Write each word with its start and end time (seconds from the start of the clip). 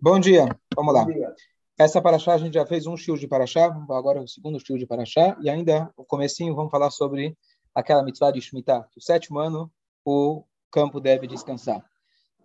Bom 0.00 0.18
dia, 0.18 0.48
vamos 0.74 0.94
lá. 0.94 1.06
Essa 1.78 2.00
paraxá 2.00 2.34
a 2.34 2.38
gente 2.38 2.54
já 2.54 2.66
fez 2.66 2.86
um 2.86 2.96
shiur 2.96 3.18
de 3.18 3.26
paraxá, 3.26 3.66
agora 3.90 4.20
o 4.20 4.28
segundo 4.28 4.60
shiur 4.60 4.78
de 4.78 4.86
paraxá, 4.86 5.36
e 5.40 5.48
ainda 5.48 5.90
o 5.96 6.04
comecinho 6.04 6.54
vamos 6.54 6.70
falar 6.70 6.90
sobre 6.90 7.36
aquela 7.74 8.02
mitzvah 8.02 8.30
de 8.30 8.40
Shemitah, 8.40 8.86
que 8.90 8.98
o 8.98 9.02
sétimo 9.02 9.38
ano 9.38 9.72
o 10.04 10.44
campo 10.70 11.00
deve 11.00 11.26
descansar. 11.26 11.84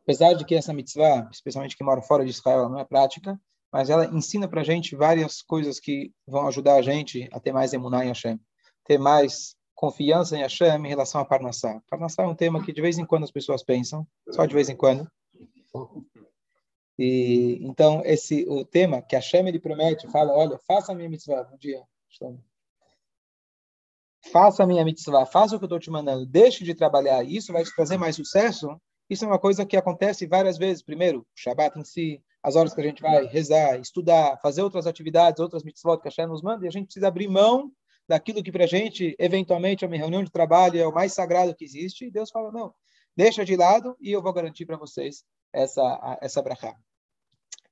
Apesar 0.03 0.33
de 0.33 0.45
que 0.45 0.55
essa 0.55 0.73
mitzvah, 0.73 1.27
especialmente 1.31 1.75
que 1.75 1.83
mora 1.83 2.01
fora 2.01 2.23
de 2.23 2.31
Israel, 2.31 2.69
não 2.69 2.79
é 2.79 2.85
prática, 2.85 3.39
mas 3.71 3.89
ela 3.89 4.05
ensina 4.05 4.47
para 4.47 4.61
a 4.61 4.63
gente 4.63 4.95
várias 4.95 5.41
coisas 5.41 5.79
que 5.79 6.13
vão 6.25 6.47
ajudar 6.47 6.75
a 6.75 6.81
gente 6.81 7.27
a 7.33 7.39
ter 7.39 7.51
mais 7.51 7.73
emuná 7.73 8.05
em 8.05 8.09
Hashem, 8.09 8.39
ter 8.85 8.97
mais 8.97 9.55
confiança 9.73 10.37
em 10.37 10.41
Hashem 10.41 10.85
em 10.85 10.87
relação 10.87 11.19
a 11.19 11.25
Parnassá. 11.25 11.81
Parnassá 11.89 12.23
é 12.23 12.27
um 12.27 12.35
tema 12.35 12.63
que 12.63 12.71
de 12.71 12.81
vez 12.81 12.97
em 12.97 13.05
quando 13.05 13.23
as 13.23 13.31
pessoas 13.31 13.63
pensam, 13.63 14.07
só 14.29 14.45
de 14.45 14.53
vez 14.53 14.69
em 14.69 14.75
quando, 14.75 15.05
e 16.97 17.59
então 17.61 18.01
esse 18.05 18.45
o 18.47 18.63
tema 18.65 19.01
que 19.01 19.15
a 19.15 19.19
Hashem 19.19 19.47
ele 19.47 19.59
promete, 19.59 20.07
fala, 20.09 20.33
olha, 20.33 20.59
faça 20.67 20.91
a 20.91 20.95
minha 20.95 21.09
mitzvah, 21.09 21.43
bom 21.43 21.57
dia. 21.57 21.83
Faça 24.31 24.63
a 24.63 24.67
minha 24.67 24.83
mitzvah, 24.83 25.25
faça 25.25 25.55
o 25.55 25.59
que 25.59 25.65
eu 25.65 25.67
estou 25.67 25.79
te 25.79 25.91
mandando, 25.91 26.25
deixe 26.25 26.63
de 26.63 26.73
trabalhar, 26.73 27.23
isso 27.23 27.53
vai 27.53 27.63
te 27.63 27.75
trazer 27.75 27.97
mais 27.97 28.15
sucesso. 28.15 28.79
Isso 29.07 29.23
é 29.23 29.27
uma 29.27 29.37
coisa 29.37 29.65
que 29.65 29.77
acontece 29.77 30.25
várias 30.25 30.57
vezes. 30.57 30.81
Primeiro, 30.81 31.19
o 31.19 31.25
Shabbat 31.35 31.77
em 31.77 31.83
si, 31.83 32.23
as 32.41 32.55
horas 32.55 32.73
que 32.73 32.81
a 32.81 32.83
gente 32.83 33.03
vai 33.03 33.25
rezar, 33.25 33.79
estudar, 33.79 34.39
fazer 34.41 34.63
outras 34.63 34.87
atividades, 34.87 35.39
outras 35.39 35.63
mitzvot 35.63 36.01
que 36.01 36.07
a 36.07 36.09
Hashem 36.09 36.25
nos 36.25 36.41
manda, 36.41 36.65
e 36.65 36.67
a 36.67 36.71
gente 36.71 36.85
precisa 36.85 37.07
abrir 37.07 37.27
mão 37.27 37.71
daquilo 38.07 38.41
que 38.41 38.51
para 38.51 38.63
a 38.63 38.67
gente, 38.67 39.15
eventualmente, 39.19 39.83
é 39.83 39.87
uma 39.87 39.97
reunião 39.97 40.23
de 40.23 40.31
trabalho, 40.31 40.79
é 40.79 40.87
o 40.87 40.93
mais 40.93 41.13
sagrado 41.13 41.55
que 41.55 41.63
existe. 41.63 42.05
E 42.05 42.11
Deus 42.11 42.31
fala, 42.31 42.51
não, 42.51 42.73
deixa 43.15 43.45
de 43.45 43.55
lado 43.55 43.95
e 43.99 44.11
eu 44.11 44.21
vou 44.21 44.33
garantir 44.33 44.65
para 44.65 44.77
vocês 44.77 45.23
essa, 45.53 46.17
essa 46.21 46.41
brachá. 46.41 46.75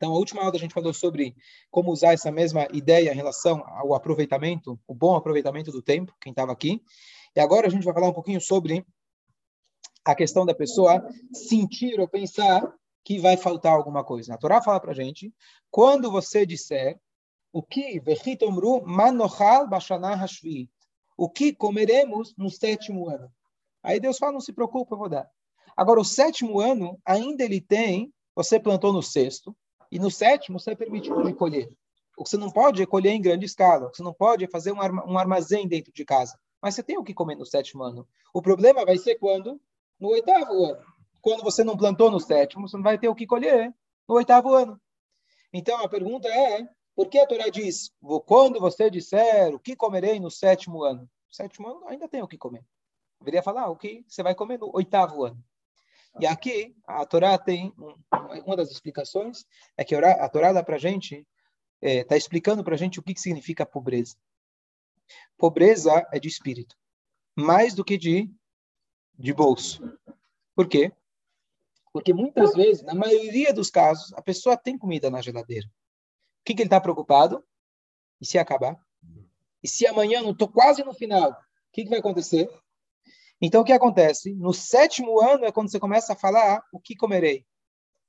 Então, 0.03 0.13
a 0.13 0.17
última 0.17 0.41
aula 0.41 0.53
a 0.53 0.59
gente 0.59 0.73
falou 0.73 0.93
sobre 0.93 1.33
como 1.71 1.89
usar 1.89 2.11
essa 2.11 2.29
mesma 2.29 2.67
ideia 2.73 3.13
em 3.13 3.15
relação 3.15 3.63
ao 3.65 3.93
aproveitamento, 3.93 4.77
o 4.85 4.93
bom 4.93 5.15
aproveitamento 5.15 5.71
do 5.71 5.81
tempo, 5.81 6.13
quem 6.19 6.31
estava 6.31 6.51
aqui. 6.51 6.83
E 7.33 7.39
agora 7.39 7.67
a 7.67 7.69
gente 7.69 7.85
vai 7.85 7.93
falar 7.93 8.09
um 8.09 8.13
pouquinho 8.13 8.41
sobre 8.41 8.85
a 10.03 10.13
questão 10.13 10.45
da 10.45 10.53
pessoa 10.53 11.01
sentir 11.31 12.01
ou 12.01 12.05
pensar 12.05 12.69
que 13.01 13.17
vai 13.17 13.37
faltar 13.37 13.71
alguma 13.71 14.03
coisa. 14.03 14.33
A 14.33 14.37
Torá 14.37 14.61
fala 14.61 14.77
para 14.77 14.93
gente, 14.93 15.33
quando 15.71 16.11
você 16.11 16.45
disser 16.45 16.99
o 17.53 17.63
que 17.63 18.01
manochal 18.85 19.69
o 21.15 21.29
que 21.29 21.53
comeremos 21.53 22.35
no 22.37 22.49
sétimo 22.49 23.07
ano. 23.07 23.31
Aí 23.81 24.01
Deus 24.01 24.17
fala, 24.17 24.33
não 24.33 24.41
se 24.41 24.51
preocupe, 24.51 24.91
eu 24.91 24.97
vou 24.97 25.07
dar. 25.07 25.29
Agora, 25.77 26.01
o 26.01 26.05
sétimo 26.05 26.59
ano, 26.59 26.99
ainda 27.05 27.45
ele 27.45 27.61
tem, 27.61 28.13
você 28.35 28.59
plantou 28.59 28.91
no 28.91 29.01
sexto, 29.01 29.55
e 29.93 29.99
no 29.99 30.09
sétimo 30.09 30.59
você 30.59 30.71
é 30.71 30.75
permitido 30.75 31.21
de 31.23 31.33
colher. 31.35 31.69
O 32.17 32.23
que 32.23 32.29
você 32.31 32.37
não 32.37 32.49
pode 32.49 32.81
é 32.81 32.85
colher 32.85 33.11
em 33.11 33.21
grande 33.21 33.45
escala, 33.45 33.85
o 33.85 33.91
que 33.91 33.97
você 33.97 34.03
não 34.03 34.13
pode 34.13 34.43
é 34.43 34.47
fazer 34.47 34.71
um 34.71 35.17
armazém 35.17 35.67
dentro 35.67 35.93
de 35.93 36.03
casa. 36.03 36.35
Mas 36.59 36.73
você 36.73 36.81
tem 36.81 36.97
o 36.97 37.03
que 37.03 37.13
comer 37.13 37.35
no 37.35 37.45
sétimo 37.45 37.83
ano. 37.83 38.07
O 38.33 38.41
problema 38.41 38.83
vai 38.83 38.97
ser 38.97 39.15
quando? 39.15 39.61
No 39.99 40.09
oitavo 40.09 40.65
ano. 40.65 40.83
Quando 41.21 41.43
você 41.43 41.63
não 41.63 41.77
plantou 41.77 42.09
no 42.09 42.19
sétimo, 42.19 42.67
você 42.67 42.75
não 42.75 42.83
vai 42.83 42.97
ter 42.97 43.07
o 43.07 43.13
que 43.13 43.27
colher 43.27 43.71
no 44.09 44.15
oitavo 44.15 44.51
ano. 44.55 44.81
Então 45.53 45.79
a 45.83 45.87
pergunta 45.87 46.27
é: 46.27 46.67
por 46.95 47.07
que 47.07 47.19
a 47.19 47.27
Torá 47.27 47.49
diz, 47.49 47.91
quando 48.25 48.59
você 48.59 48.89
disser 48.89 49.53
o 49.53 49.59
que 49.59 49.75
comerei 49.75 50.19
no 50.19 50.31
sétimo 50.31 50.83
ano? 50.83 51.01
No 51.01 51.35
sétimo 51.35 51.67
ano 51.67 51.87
ainda 51.87 52.09
tem 52.09 52.23
o 52.23 52.27
que 52.27 52.37
comer. 52.37 52.65
Deveria 53.19 53.43
falar 53.43 53.69
o 53.69 53.75
que 53.75 54.03
você 54.07 54.23
vai 54.23 54.33
comer 54.33 54.57
no 54.57 54.71
oitavo 54.73 55.23
ano. 55.23 55.37
E 56.19 56.27
aqui, 56.27 56.75
a 56.85 57.05
Torá 57.05 57.37
tem 57.37 57.73
uma 58.45 58.55
das 58.55 58.69
explicações, 58.69 59.45
é 59.75 59.83
que 59.83 59.95
a 59.95 60.29
Torá 60.29 60.53
dá 60.53 60.63
para 60.63 60.75
a 60.75 60.79
gente, 60.79 61.27
está 61.81 62.15
é, 62.15 62.17
explicando 62.17 62.63
para 62.63 62.75
a 62.75 62.77
gente 62.77 62.99
o 62.99 63.03
que, 63.03 63.13
que 63.13 63.21
significa 63.21 63.65
pobreza. 63.65 64.15
Pobreza 65.37 66.07
é 66.11 66.19
de 66.19 66.27
espírito, 66.27 66.75
mais 67.35 67.73
do 67.73 67.83
que 67.83 67.97
de, 67.97 68.31
de 69.17 69.33
bolso. 69.33 69.81
Por 70.55 70.67
quê? 70.67 70.91
Porque 71.91 72.13
muitas 72.13 72.53
vezes, 72.53 72.83
na 72.83 72.93
maioria 72.93 73.53
dos 73.53 73.69
casos, 73.69 74.13
a 74.13 74.21
pessoa 74.21 74.57
tem 74.57 74.77
comida 74.77 75.09
na 75.09 75.21
geladeira. 75.21 75.67
O 75.67 76.45
que, 76.45 76.53
que 76.53 76.61
ele 76.61 76.67
está 76.67 76.79
preocupado? 76.79 77.43
E 78.21 78.25
se 78.25 78.37
acabar? 78.37 78.77
E 79.61 79.67
se 79.67 79.85
amanhã, 79.87 80.21
não 80.21 80.31
estou 80.31 80.47
quase 80.47 80.83
no 80.83 80.93
final, 80.93 81.31
o 81.31 81.35
que, 81.71 81.83
que 81.83 81.89
vai 81.89 81.99
acontecer? 81.99 82.49
Então, 83.45 83.59
o 83.59 83.65
que 83.65 83.73
acontece? 83.73 84.33
No 84.35 84.53
sétimo 84.53 85.19
ano 85.19 85.43
é 85.43 85.51
quando 85.51 85.69
você 85.69 85.77
começa 85.77 86.13
a 86.13 86.15
falar 86.15 86.55
ah, 86.55 86.63
o 86.71 86.79
que 86.79 86.95
comerei. 86.95 87.45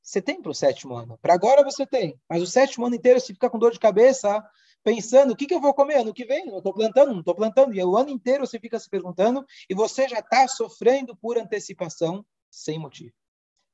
Você 0.01 0.23
tem 0.23 0.41
para 0.41 0.53
o 0.53 0.55
sétimo 0.55 0.95
ano. 0.95 1.19
Para 1.21 1.35
agora 1.35 1.65
você 1.65 1.85
tem. 1.85 2.17
Mas 2.31 2.41
o 2.41 2.47
sétimo 2.47 2.87
ano 2.87 2.95
inteiro 2.95 3.19
você 3.19 3.33
fica 3.33 3.51
com 3.51 3.59
dor 3.59 3.73
de 3.73 3.81
cabeça, 3.81 4.41
pensando 4.85 5.33
o 5.33 5.37
que, 5.37 5.47
que 5.47 5.55
eu 5.55 5.61
vou 5.61 5.75
comer 5.75 5.97
ano 5.97 6.15
que 6.15 6.25
vem. 6.25 6.47
Eu 6.47 6.59
estou 6.59 6.73
plantando, 6.73 7.11
não 7.11 7.19
estou 7.19 7.35
plantando. 7.35 7.75
E 7.75 7.83
o 7.83 7.97
ano 7.97 8.11
inteiro 8.11 8.47
você 8.47 8.61
fica 8.61 8.79
se 8.79 8.89
perguntando 8.89 9.45
e 9.69 9.75
você 9.75 10.09
já 10.09 10.21
está 10.21 10.47
sofrendo 10.47 11.17
por 11.17 11.37
antecipação 11.37 12.25
sem 12.49 12.79
motivo. 12.79 13.13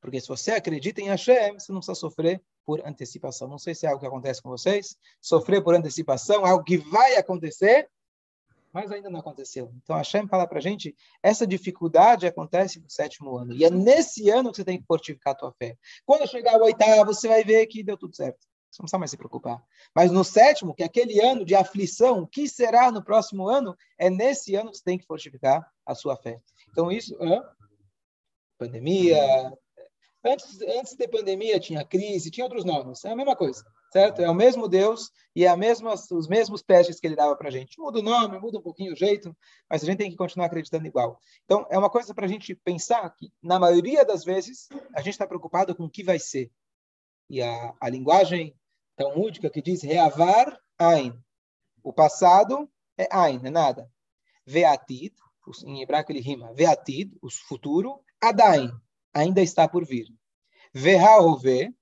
Porque 0.01 0.19
se 0.19 0.29
você 0.29 0.53
acredita 0.53 1.03
em 1.03 1.09
Hashem, 1.09 1.59
você 1.59 1.71
não 1.73 1.81
precisa 1.81 1.95
sofrer 1.95 2.43
por 2.65 2.81
antecipação. 2.87 3.47
Não 3.47 3.59
sei 3.59 3.75
se 3.75 3.85
é 3.85 3.91
algo 3.91 4.01
que 4.01 4.07
acontece 4.07 4.41
com 4.41 4.49
vocês. 4.49 4.97
Sofrer 5.21 5.63
por 5.63 5.75
antecipação, 5.75 6.47
algo 6.47 6.65
que 6.65 6.79
vai 6.79 7.17
acontecer, 7.17 7.87
mas 8.73 8.91
ainda 8.93 9.11
não 9.11 9.21
aconteceu. 9.21 9.73
Então, 9.83 9.97
Hashem 9.97 10.27
fala 10.29 10.47
para 10.47 10.59
a 10.59 10.63
gente, 10.63 10.95
essa 11.23 11.47
dificuldade 11.47 12.27
acontece 12.27 12.81
no 12.81 12.89
sétimo 12.89 13.37
ano. 13.37 13.53
E 13.53 13.65
é 13.65 13.71
nesse 13.71 14.31
ano 14.31 14.51
que 14.51 14.57
você 14.57 14.65
tem 14.65 14.79
que 14.79 14.87
fortificar 14.87 15.33
a 15.33 15.37
tua 15.37 15.53
fé. 15.53 15.77
Quando 16.05 16.29
chegar 16.29 16.55
ao 16.55 16.63
oitavo, 16.63 17.13
você 17.13 17.29
vai 17.29 17.45
ver 17.45 17.67
que 17.67 17.83
deu 17.83 17.97
tudo 17.97 18.15
certo. 18.15 18.39
Você 18.71 18.81
não 18.81 18.85
precisa 18.85 18.99
mais 18.99 19.11
se 19.11 19.17
preocupar. 19.17 19.63
Mas 19.95 20.13
no 20.13 20.23
sétimo, 20.23 20.75
que 20.75 20.83
é 20.83 20.87
aquele 20.87 21.21
ano 21.21 21.45
de 21.45 21.55
aflição, 21.55 22.21
o 22.21 22.27
que 22.27 22.49
será 22.49 22.93
no 22.93 23.03
próximo 23.03 23.49
ano? 23.49 23.77
É 23.99 24.09
nesse 24.09 24.55
ano 24.55 24.71
que 24.71 24.77
você 24.77 24.85
tem 24.85 24.99
que 24.99 25.07
fortificar 25.07 25.69
a 25.85 25.95
sua 25.95 26.17
fé. 26.17 26.41
Então, 26.71 26.91
isso... 26.91 27.17
Hã? 27.21 27.43
Pandemia... 28.59 29.19
Antes, 30.23 30.61
antes 30.61 30.95
de 30.95 31.09
pandemia 31.09 31.59
tinha 31.59 31.83
crise, 31.83 32.31
tinha 32.31 32.45
outros 32.45 32.63
nomes. 32.63 33.03
É 33.07 33.11
a 33.11 33.17
mesma 33.17 33.35
coisa 33.35 33.65
certo? 33.91 34.23
É 34.23 34.31
o 34.31 34.35
mesmo 34.35 34.69
Deus 34.69 35.11
e 35.35 35.45
é 35.45 35.57
mesma, 35.57 35.95
os 35.95 36.29
mesmos 36.29 36.63
testes 36.63 37.01
que 37.01 37.07
ele 37.07 37.17
dava 37.17 37.37
para 37.37 37.49
a 37.49 37.51
gente. 37.51 37.79
Muda 37.79 37.99
o 37.99 38.03
nome, 38.03 38.39
muda 38.39 38.59
um 38.59 38.63
pouquinho 38.63 38.93
o 38.93 38.97
jeito, 38.97 39.37
mas 39.69 39.83
a 39.83 39.87
gente 39.87 39.99
tem 39.99 40.11
que 40.11 40.17
continuar 40.17 40.47
acreditando 40.47 40.87
igual. 40.87 41.19
Então, 41.45 41.67
é 41.71 41.79
uma 41.79 41.91
coisa 41.91 42.15
para 42.15 42.27
a 42.27 42.29
gente 42.29 42.55
pensar 42.55 43.09
que, 43.11 43.33
na 43.43 43.59
maioria 43.59 44.05
das 44.05 44.25
vezes, 44.25 44.69
a 44.95 45.01
gente 45.01 45.15
está 45.15 45.27
preocupado 45.27 45.75
com 45.75 45.85
o 45.85 45.91
que 45.91 46.03
vai 46.03 46.19
ser. 46.19 46.51
E 47.29 47.43
a, 47.43 47.75
a 47.81 47.89
linguagem 47.89 48.55
talmúdica 48.97 49.51
que 49.51 49.63
diz 49.63 49.83
reavar 49.83 50.59
ein. 50.79 51.13
O 51.83 51.93
passado 51.93 52.71
é 52.97 53.09
ein, 53.11 53.41
é 53.45 53.51
nada. 53.51 53.91
Veatid, 54.47 55.15
em 55.65 55.83
hebraico 55.83 56.13
ele 56.13 56.21
rima, 56.21 56.53
veatid, 56.55 57.17
o 57.23 57.31
futuro, 57.31 58.03
adain, 58.21 58.71
ainda 59.13 59.41
está 59.41 59.67
por 59.69 59.85
vir. 59.85 60.07
Vehaove, 60.73 61.75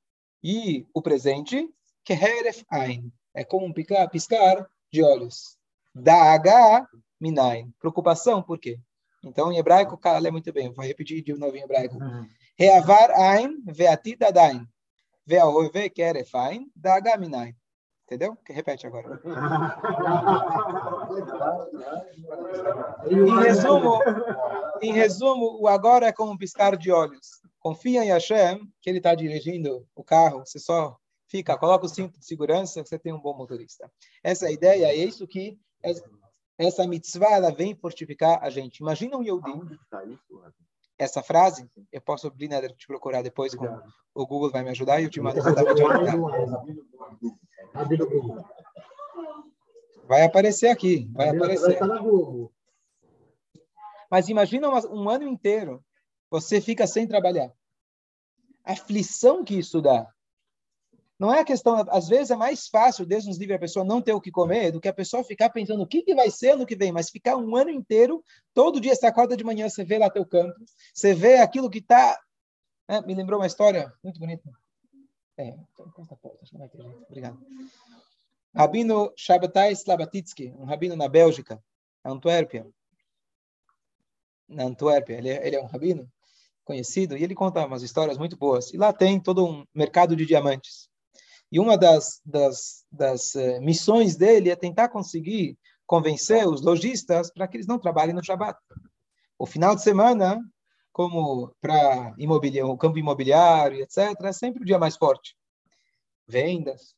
e 0.42 0.86
o 0.94 1.02
presente, 1.02 1.68
Keheref 2.08 2.64
Ein. 2.72 3.12
É 3.34 3.44
como 3.44 3.66
um 3.66 3.72
piscar, 3.72 4.08
piscar 4.08 4.66
de 4.91 5.02
olhos. 5.02 5.58
Daga 5.94 6.88
Minain. 7.20 7.70
Preocupação, 7.78 8.42
por 8.42 8.58
quê? 8.58 8.80
Então, 9.22 9.52
em 9.52 9.58
hebraico, 9.58 9.94
o 9.94 9.98
cara 9.98 10.18
lê 10.18 10.30
muito 10.30 10.50
bem. 10.50 10.72
Vou 10.72 10.86
repetir 10.86 11.22
de 11.22 11.34
novo 11.34 11.54
em 11.54 11.60
hebraico. 11.60 11.97
Uhum. 11.97 12.26
Reavar 12.58 13.10
Ein 13.10 13.62
ve'atid 13.66 14.24
adain. 14.24 14.66
Ve'ahove 15.26 15.91
keref 15.91 16.34
Ein 16.34 16.70
daga 16.74 17.14
Minain. 17.18 17.54
Entendeu? 18.06 18.38
Repete 18.48 18.86
agora. 18.86 19.20
em 23.06 23.38
resumo, 23.38 24.00
em 24.80 24.92
resumo, 24.94 25.58
o 25.60 25.68
agora 25.68 26.06
é 26.06 26.12
como 26.12 26.32
um 26.32 26.38
piscar 26.38 26.74
de 26.74 26.91
olhos. 26.91 27.42
Confia 27.60 28.02
em 28.02 28.08
Hashem, 28.08 28.60
que 28.80 28.88
ele 28.88 28.97
está 28.97 29.14
dirigindo 29.14 29.86
o 29.94 30.03
carro. 30.03 30.38
Você 30.47 30.59
só 30.59 30.97
fica, 31.28 31.57
coloca 31.59 31.86
o 31.86 31.89
cinto 31.89 32.19
de 32.19 32.27
segurança, 32.27 32.84
você 32.84 32.98
tem 32.98 33.13
um 33.13 33.21
bom 33.21 33.36
motorista. 33.36 33.91
Essa 34.22 34.48
é 34.48 34.53
ideia, 34.53 34.86
é 34.86 34.95
isso 34.95 35.27
que 35.27 35.59
essa 36.59 36.86
mitzvah 36.86 37.33
ela 37.33 37.53
vem 37.53 37.77
fortificar 37.77 38.42
a 38.42 38.51
gente. 38.51 38.78
Imagina 38.78 39.16
um 39.16 39.22
Yodi. 39.22 39.53
Essa 40.98 41.22
frase, 41.22 41.71
eu 41.92 42.01
posso 42.01 42.27
abrir, 42.27 42.48
né, 42.48 42.60
te 42.71 42.86
procurar 42.86 43.22
depois, 43.22 43.54
com, 43.54 43.66
o 44.15 44.27
Google 44.27 44.51
vai 44.51 44.65
me 44.65 44.71
ajudar 44.71 45.01
e 45.01 45.04
eu 45.04 45.10
te 45.10 45.21
mando 45.21 45.39
exatamente 45.39 45.80
Vai 50.09 50.24
aparecer 50.24 50.69
aqui, 50.71 51.09
vai 51.13 51.28
aparecer. 51.28 51.78
Mas 54.10 54.28
imagina 54.28 54.69
um 54.69 55.09
ano 55.09 55.28
inteiro, 55.28 55.84
você 56.31 56.60
fica 56.60 56.86
sem 56.86 57.07
trabalhar. 57.07 57.53
A 58.65 58.72
aflição 58.72 59.45
que 59.45 59.59
isso 59.59 59.81
dá. 59.81 60.13
Não 61.18 61.34
é 61.34 61.41
a 61.41 61.44
questão, 61.44 61.84
às 61.91 62.09
vezes 62.09 62.30
é 62.30 62.36
mais 62.36 62.68
fácil, 62.68 63.04
Deus 63.04 63.26
nos 63.26 63.38
livre 63.38 63.54
a 63.54 63.59
pessoa 63.59 63.84
não 63.84 64.00
ter 64.00 64.12
o 64.12 64.20
que 64.20 64.30
comer, 64.30 64.70
do 64.70 64.80
que 64.80 64.86
a 64.86 64.92
pessoa 64.92 65.24
ficar 65.24 65.50
pensando 65.50 65.82
o 65.82 65.86
que, 65.86 66.03
que 66.03 66.15
vai 66.15 66.30
ser 66.30 66.56
no 66.56 66.65
que 66.65 66.76
vem, 66.76 66.92
mas 66.92 67.10
ficar 67.10 67.36
um 67.36 67.56
ano 67.56 67.70
inteiro, 67.70 68.22
todo 68.54 68.80
dia 68.80 68.94
você 68.94 69.06
acorda 69.06 69.36
de 69.36 69.42
manhã, 69.42 69.68
você 69.68 69.84
vê 69.84 69.98
lá 69.98 70.09
teu 70.09 70.24
campo, 70.24 70.54
você 70.94 71.15
vê 71.15 71.38
aquilo 71.38 71.68
que 71.68 71.78
está. 71.78 72.16
É, 72.86 73.03
me 73.03 73.15
lembrou 73.15 73.41
uma 73.41 73.47
história 73.47 73.92
muito 74.03 74.20
bonita. 74.20 74.48
É, 75.36 75.56
jeito. 76.78 77.04
Obrigado. 77.09 77.38
Rabino 78.54 79.12
Shabbatai 79.16 79.72
Slabatitsky, 79.72 80.54
um 80.56 80.64
rabino 80.64 80.94
na 80.94 81.09
Bélgica, 81.09 81.62
Antuérpia. 82.04 82.66
Na 84.48 84.64
Antuérpia, 84.64 85.18
ele 85.18 85.30
é, 85.30 85.47
ele 85.47 85.56
é 85.56 85.60
um 85.60 85.66
rabino 85.66 86.10
conhecido 86.64 87.16
e 87.16 87.24
ele 87.24 87.34
conta 87.34 87.66
umas 87.66 87.82
histórias 87.82 88.16
muito 88.16 88.36
boas. 88.36 88.72
E 88.72 88.76
lá 88.76 88.92
tem 88.92 89.21
todo 89.21 89.44
um 89.44 89.64
mercado 89.74 90.14
de 90.14 90.24
diamantes. 90.24 90.88
E 91.50 91.59
uma 91.59 91.78
das, 91.78 92.21
das, 92.24 92.84
das 92.92 93.34
uh, 93.34 93.60
missões 93.60 94.16
dele 94.16 94.50
é 94.50 94.56
tentar 94.56 94.89
conseguir 94.89 95.59
convencer 95.86 96.47
os 96.47 96.60
lojistas 96.60 97.30
para 97.33 97.48
que 97.48 97.56
eles 97.56 97.66
não 97.66 97.78
trabalhem 97.78 98.15
no 98.15 98.22
Shabat. 98.22 98.59
O 99.39 99.47
final 99.47 99.74
de 99.74 99.83
semana, 99.83 100.39
como 100.92 101.54
para 101.60 102.15
o 102.66 102.77
campo 102.77 102.98
imobiliário, 102.98 103.80
etc., 103.80 104.15
é 104.24 104.33
sempre 104.33 104.62
o 104.62 104.66
dia 104.66 104.78
mais 104.78 104.97
forte. 104.97 105.34
Vendas. 106.27 106.95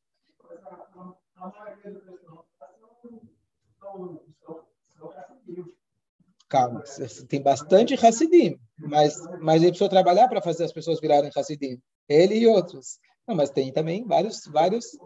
Calma, 6.49 6.83
tem 7.29 7.41
bastante 7.41 7.95
Hassidim, 7.95 8.59
mas, 8.77 9.15
mas 9.41 9.63
ele 9.63 9.71
precisou 9.71 9.89
trabalhar 9.89 10.27
para 10.27 10.43
fazer 10.43 10.65
as 10.65 10.73
pessoas 10.73 11.01
virarem 11.01 11.31
Hassidim. 11.37 11.81
Ele 12.09 12.39
e 12.39 12.47
outros. 12.49 12.99
Não, 13.27 13.37
mas 13.37 13.51
tem 13.51 13.73
também 13.73 14.05
vários, 14.05 14.45
vários. 14.47 14.99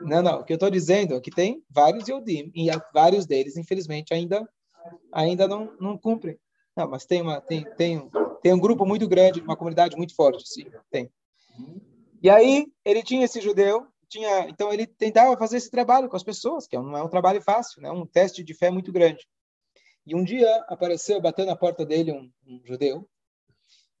Não, 0.00 0.22
não. 0.22 0.40
O 0.40 0.44
que 0.44 0.52
eu 0.52 0.56
estou 0.56 0.70
dizendo 0.70 1.14
é 1.14 1.20
que 1.20 1.30
tem 1.30 1.62
vários 1.68 2.08
Yodim 2.08 2.52
e 2.54 2.68
vários 2.92 3.26
deles, 3.26 3.56
infelizmente, 3.56 4.14
ainda, 4.14 4.48
ainda 5.12 5.48
não, 5.48 5.74
não 5.80 5.98
cumprem. 5.98 6.38
Não, 6.76 6.88
mas 6.88 7.04
tem 7.04 7.20
uma, 7.20 7.40
tem, 7.40 7.64
tem, 7.76 8.10
tem 8.42 8.52
um 8.52 8.58
grupo 8.58 8.86
muito 8.86 9.06
grande, 9.06 9.40
uma 9.40 9.56
comunidade 9.56 9.96
muito 9.96 10.14
forte, 10.14 10.48
sim, 10.48 10.64
tem. 10.90 11.10
E 12.22 12.30
aí 12.30 12.66
ele 12.84 13.02
tinha 13.02 13.24
esse 13.24 13.40
judeu, 13.40 13.86
tinha, 14.08 14.48
então 14.48 14.72
ele 14.72 14.86
tentava 14.86 15.36
fazer 15.36 15.56
esse 15.56 15.70
trabalho 15.70 16.08
com 16.08 16.16
as 16.16 16.22
pessoas, 16.22 16.66
que 16.66 16.76
não 16.76 16.96
é 16.96 17.02
um 17.02 17.08
trabalho 17.08 17.42
fácil, 17.42 17.82
né? 17.82 17.90
Um 17.90 18.06
teste 18.06 18.42
de 18.42 18.54
fé 18.54 18.70
muito 18.70 18.92
grande. 18.92 19.26
E 20.06 20.14
um 20.14 20.24
dia 20.24 20.48
apareceu, 20.68 21.20
bateu 21.20 21.44
na 21.44 21.56
porta 21.56 21.84
dele 21.84 22.12
um, 22.12 22.30
um 22.46 22.60
judeu, 22.64 23.08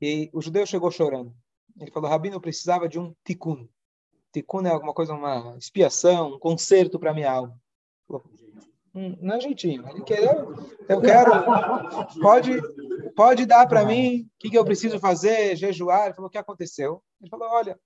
e 0.00 0.30
o 0.32 0.40
judeu 0.40 0.66
chegou 0.66 0.90
chorando. 0.90 1.34
Ele 1.80 1.90
falou, 1.90 2.10
Rabino, 2.10 2.36
eu 2.36 2.40
precisava 2.40 2.88
de 2.88 2.98
um 2.98 3.14
tikkun. 3.24 3.68
Tikkun 4.32 4.66
é 4.66 4.70
alguma 4.70 4.94
coisa, 4.94 5.14
uma 5.14 5.56
expiação, 5.58 6.34
um 6.34 6.38
conserto 6.38 6.98
para 6.98 7.14
minha 7.14 7.30
alma. 7.30 7.60
Hum, 8.94 9.16
não 9.20 9.36
é 9.36 9.40
jeitinho. 9.40 9.88
Ele 9.88 10.02
quereu, 10.02 10.54
eu 10.88 11.00
quero, 11.00 11.30
pode, 12.20 12.60
pode 13.14 13.46
dar 13.46 13.66
para 13.66 13.86
mim 13.86 14.22
o 14.22 14.30
que, 14.38 14.50
que 14.50 14.58
eu 14.58 14.64
preciso 14.64 14.98
fazer, 15.00 15.56
jejuar. 15.56 16.06
Ele 16.06 16.14
falou, 16.14 16.28
o 16.28 16.30
que 16.30 16.38
aconteceu? 16.38 17.02
Ele 17.20 17.30
falou, 17.30 17.48
olha, 17.48 17.78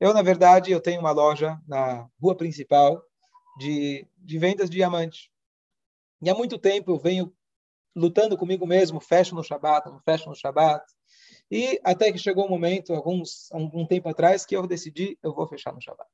eu, 0.00 0.14
na 0.14 0.22
verdade, 0.22 0.70
eu 0.70 0.80
tenho 0.80 1.00
uma 1.00 1.10
loja 1.10 1.58
na 1.66 2.08
rua 2.20 2.34
principal 2.34 3.02
de, 3.58 4.06
de 4.16 4.38
vendas 4.38 4.70
de 4.70 4.76
diamante. 4.76 5.30
E 6.22 6.30
há 6.30 6.34
muito 6.34 6.58
tempo 6.58 6.90
eu 6.90 6.98
venho 6.98 7.32
lutando 7.94 8.36
comigo 8.36 8.66
mesmo, 8.66 9.00
fecho 9.00 9.34
no 9.34 9.44
Shabat, 9.44 9.88
não 9.88 10.00
fecho 10.00 10.28
no 10.28 10.34
Shabat. 10.34 10.84
E 11.50 11.80
até 11.84 12.10
que 12.10 12.18
chegou 12.18 12.46
um 12.46 12.50
momento, 12.50 12.92
alguns 12.92 13.50
algum 13.52 13.86
tempo 13.86 14.08
atrás, 14.08 14.44
que 14.44 14.56
eu 14.56 14.66
decidi, 14.66 15.18
eu 15.22 15.34
vou 15.34 15.46
fechar 15.46 15.72
no 15.72 15.80
Shabat. 15.80 16.10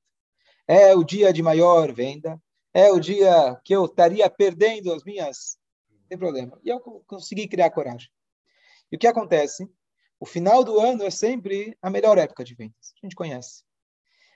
É 0.66 0.94
o 0.94 1.02
dia 1.02 1.32
de 1.32 1.42
maior 1.42 1.92
venda, 1.92 2.40
é 2.74 2.90
o 2.90 3.00
dia 3.00 3.58
que 3.64 3.74
eu 3.74 3.86
estaria 3.86 4.28
perdendo 4.30 4.92
as 4.92 5.04
minhas, 5.04 5.58
não 5.90 6.06
tem 6.08 6.18
problema. 6.18 6.58
E 6.64 6.68
eu 6.68 6.80
consegui 7.06 7.48
criar 7.48 7.70
coragem. 7.70 8.08
E 8.90 8.96
o 8.96 8.98
que 8.98 9.06
acontece? 9.06 9.66
O 10.20 10.26
final 10.26 10.62
do 10.62 10.78
ano 10.78 11.02
é 11.02 11.10
sempre 11.10 11.76
a 11.82 11.90
melhor 11.90 12.18
época 12.18 12.44
de 12.44 12.54
vendas. 12.54 12.92
A 13.02 13.06
gente 13.06 13.16
conhece. 13.16 13.64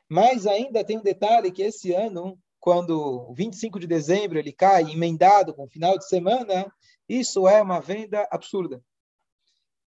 Mas 0.09 0.47
ainda 0.47 0.85
tem 0.85 0.99
um 0.99 1.03
detalhe 1.03 1.53
que 1.53 1.63
esse 1.63 1.93
ano, 1.93 2.39
quando 2.59 3.29
o 3.31 3.35
25 3.35 3.79
de 3.79 3.87
dezembro 3.87 4.39
ele 4.39 4.53
cai 4.53 4.91
emendado 4.91 5.55
com 5.55 5.65
o 5.65 5.69
final 5.69 5.99
de 5.99 6.09
semana, 6.09 6.73
isso 7.09 7.47
é 7.47 7.63
uma 7.63 7.81
venda 7.81 8.27
absurda. 8.31 8.83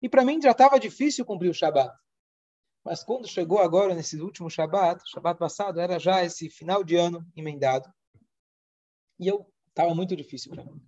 E 0.02 0.08
para 0.10 0.24
mim 0.24 0.42
já 0.42 0.52
estava 0.52 0.80
difícil 0.80 1.26
cumprir 1.26 1.50
o 1.50 1.54
Shabat. 1.54 1.96
Mas 2.84 3.04
quando 3.04 3.28
chegou 3.28 3.60
agora, 3.60 3.94
nesse 3.94 4.20
último 4.22 4.50
Shabat, 4.50 5.02
Shabat 5.10 5.38
passado, 5.38 5.80
era 5.80 6.00
já 6.00 6.24
esse 6.24 6.50
final 6.50 6.84
de 6.84 6.96
ano 6.96 7.26
emendado. 7.36 7.92
E 9.20 9.28
eu 9.28 9.52
estava 9.70 9.94
muito 9.94 10.16
difícil 10.16 10.52
para 10.52 10.64
mim. 10.64 10.82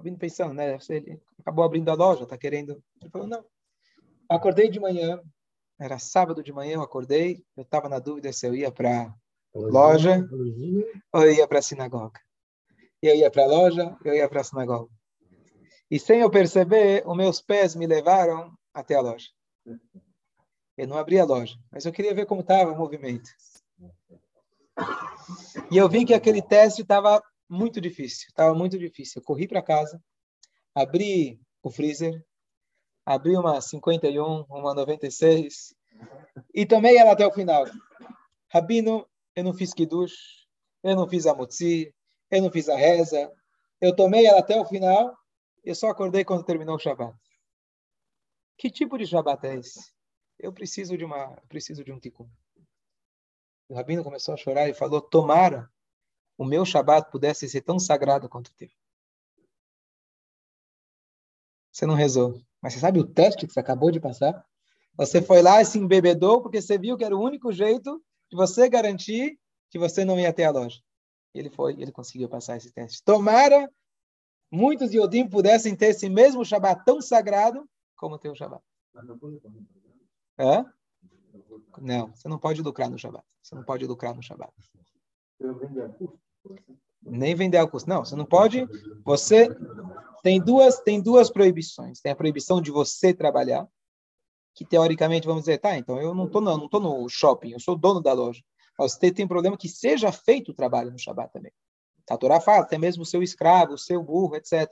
Vindo 0.00 0.18
pensando, 0.18 0.54
né? 0.54 0.78
Ele 0.88 1.20
acabou 1.38 1.64
abrindo 1.64 1.90
a 1.90 1.94
loja, 1.94 2.22
está 2.22 2.38
querendo. 2.38 2.82
Ele 3.00 3.10
falou, 3.10 3.26
não. 3.26 3.44
Acordei 4.28 4.70
de 4.70 4.78
manhã, 4.78 5.20
era 5.78 5.98
sábado 5.98 6.42
de 6.42 6.52
manhã, 6.52 6.74
eu 6.74 6.82
acordei, 6.82 7.44
eu 7.56 7.62
estava 7.62 7.88
na 7.88 7.98
dúvida 7.98 8.32
se 8.32 8.46
eu 8.46 8.54
ia 8.54 8.70
para 8.70 9.14
loja 9.54 10.28
ou 11.12 11.22
eu 11.22 11.32
ia 11.32 11.48
para 11.48 11.58
a 11.58 11.62
sinagoga. 11.62 12.20
Eu 13.02 13.14
ia 13.14 13.30
para 13.30 13.44
a 13.44 13.46
loja, 13.46 13.96
eu 14.04 14.14
ia 14.14 14.28
para 14.28 14.40
a 14.40 14.44
sinagoga. 14.44 14.90
E 15.90 15.98
sem 15.98 16.20
eu 16.20 16.30
perceber, 16.30 17.02
os 17.06 17.16
meus 17.16 17.40
pés 17.40 17.74
me 17.74 17.86
levaram 17.86 18.52
até 18.74 18.94
a 18.94 19.00
loja. 19.00 19.28
Eu 20.76 20.86
não 20.86 20.98
abri 20.98 21.18
a 21.18 21.24
loja, 21.24 21.56
mas 21.72 21.84
eu 21.84 21.92
queria 21.92 22.14
ver 22.14 22.26
como 22.26 22.42
estava 22.42 22.72
o 22.72 22.76
movimento. 22.76 23.30
E 25.70 25.76
eu 25.76 25.88
vi 25.88 26.04
que 26.04 26.14
aquele 26.14 26.40
teste 26.42 26.82
estava 26.82 27.22
muito 27.48 27.80
difícil, 27.80 28.26
estava 28.28 28.54
muito 28.54 28.78
difícil. 28.78 29.20
Eu 29.20 29.24
corri 29.24 29.48
para 29.48 29.62
casa, 29.62 30.00
abri 30.74 31.40
o 31.62 31.70
freezer, 31.70 32.24
abri 33.04 33.36
uma 33.36 33.60
51, 33.60 34.44
uma 34.48 34.74
96 34.74 35.74
e 36.54 36.66
tomei 36.66 36.96
ela 36.96 37.12
até 37.12 37.26
o 37.26 37.32
final. 37.32 37.64
Rabino, 38.52 39.06
eu 39.34 39.42
não 39.42 39.54
fiz 39.54 39.72
kiddush, 39.72 40.14
eu 40.82 40.94
não 40.94 41.08
fiz 41.08 41.26
a 41.26 41.34
motzi, 41.34 41.94
eu 42.30 42.42
não 42.42 42.50
fiz 42.50 42.68
a 42.68 42.76
reza, 42.76 43.32
eu 43.80 43.96
tomei 43.96 44.26
ela 44.26 44.38
até 44.40 44.60
o 44.60 44.64
final 44.64 45.16
eu 45.64 45.74
só 45.74 45.88
acordei 45.88 46.24
quando 46.24 46.44
terminou 46.44 46.76
o 46.76 46.78
Shabat. 46.78 47.16
Que 48.56 48.70
tipo 48.70 48.98
de 48.98 49.06
Shabat 49.06 49.46
é 49.46 49.56
esse? 49.56 49.92
Eu 50.38 50.52
preciso 50.52 50.96
de 50.96 51.04
uma, 51.04 51.36
preciso 51.48 51.84
de 51.84 51.92
um 51.92 51.98
tikkun. 51.98 52.28
O 53.68 53.74
rabino 53.74 54.02
começou 54.02 54.34
a 54.34 54.36
chorar 54.36 54.68
e 54.68 54.74
falou: 54.74 55.00
Tomara 55.00 55.70
o 56.36 56.44
meu 56.44 56.64
Shabat 56.64 57.10
pudesse 57.10 57.48
ser 57.48 57.62
tão 57.62 57.78
sagrado 57.78 58.28
quanto 58.28 58.48
o 58.48 58.54
teu. 58.54 58.70
Você 61.72 61.84
não 61.84 61.94
rezou, 61.94 62.40
mas 62.60 62.72
você 62.72 62.80
sabe 62.80 62.98
o 62.98 63.06
teste 63.06 63.46
que 63.46 63.52
você 63.52 63.60
acabou 63.60 63.90
de 63.90 64.00
passar? 64.00 64.44
Você 64.96 65.20
foi 65.22 65.42
lá 65.42 65.60
e 65.60 65.64
se 65.64 65.78
embebedou 65.78 66.42
porque 66.42 66.60
você 66.60 66.78
viu 66.78 66.96
que 66.96 67.04
era 67.04 67.16
o 67.16 67.22
único 67.22 67.52
jeito 67.52 68.02
de 68.30 68.36
você 68.36 68.68
garantir 68.68 69.38
que 69.70 69.78
você 69.78 70.04
não 70.04 70.18
ia 70.18 70.32
ter 70.32 70.44
a 70.44 70.50
loja. 70.50 70.80
Ele 71.34 71.50
foi, 71.50 71.74
ele 71.74 71.92
conseguiu 71.92 72.28
passar 72.28 72.56
esse 72.56 72.72
teste. 72.72 73.02
Tomara 73.04 73.70
muitos 74.50 74.92
Yodim 74.92 75.28
pudessem 75.28 75.76
ter 75.76 75.86
esse 75.86 76.08
mesmo 76.08 76.44
Shabat 76.44 76.84
tão 76.84 77.00
sagrado 77.00 77.68
como 77.98 78.18
tem 78.18 78.30
o 78.30 78.34
Shabat. 78.34 78.62
Hã? 80.38 80.64
Não, 81.78 82.14
você 82.14 82.28
não 82.28 82.38
pode 82.38 82.62
lucrar 82.62 82.88
no 82.88 82.98
Shabat. 82.98 83.24
Você 83.42 83.54
não 83.54 83.64
pode 83.64 83.84
lucrar 83.86 84.14
no 84.14 84.22
Shabat. 84.22 84.52
Nem 87.02 87.34
vender 87.34 87.58
ao 87.58 87.68
custo. 87.68 87.88
Não, 87.88 88.04
você 88.04 88.14
não 88.14 88.24
pode. 88.24 88.66
Você 89.04 89.48
tem 90.22 90.40
duas, 90.40 90.80
tem 90.80 91.00
duas 91.00 91.28
proibições. 91.28 92.00
Tem 92.00 92.12
a 92.12 92.16
proibição 92.16 92.60
de 92.60 92.70
você 92.70 93.12
trabalhar, 93.12 93.68
que 94.54 94.64
teoricamente 94.64 95.26
vamos 95.26 95.42
dizer, 95.42 95.58
tá, 95.58 95.76
então 95.76 96.00
eu 96.00 96.14
não 96.14 96.26
estou 96.26 96.40
não, 96.40 96.56
não 96.56 96.68
tô 96.68 96.80
no 96.80 97.08
shopping, 97.08 97.52
eu 97.52 97.60
sou 97.60 97.76
dono 97.76 98.00
da 98.00 98.12
loja. 98.12 98.42
Você 98.78 99.12
tem 99.12 99.26
problema 99.26 99.56
que 99.56 99.68
seja 99.68 100.12
feito 100.12 100.52
o 100.52 100.54
trabalho 100.54 100.90
no 100.90 100.98
Shabat 100.98 101.32
também. 101.32 101.52
A 102.10 102.16
Torá 102.16 102.40
fala, 102.40 102.62
até 102.62 102.78
mesmo 102.78 103.02
o 103.02 103.06
seu 103.06 103.22
escravo, 103.22 103.74
o 103.74 103.78
seu 103.78 104.02
burro, 104.02 104.36
etc. 104.36 104.68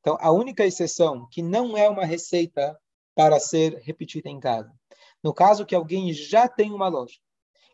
Então, 0.00 0.16
a 0.20 0.30
única 0.30 0.64
exceção 0.64 1.28
que 1.30 1.42
não 1.42 1.76
é 1.76 1.88
uma 1.88 2.04
receita 2.04 2.78
para 3.14 3.40
ser 3.40 3.74
repetida 3.82 4.28
em 4.28 4.38
casa. 4.38 4.72
No 5.22 5.34
caso 5.34 5.66
que 5.66 5.74
alguém 5.74 6.12
já 6.12 6.48
tem 6.48 6.72
uma 6.72 6.88
loja, 6.88 7.18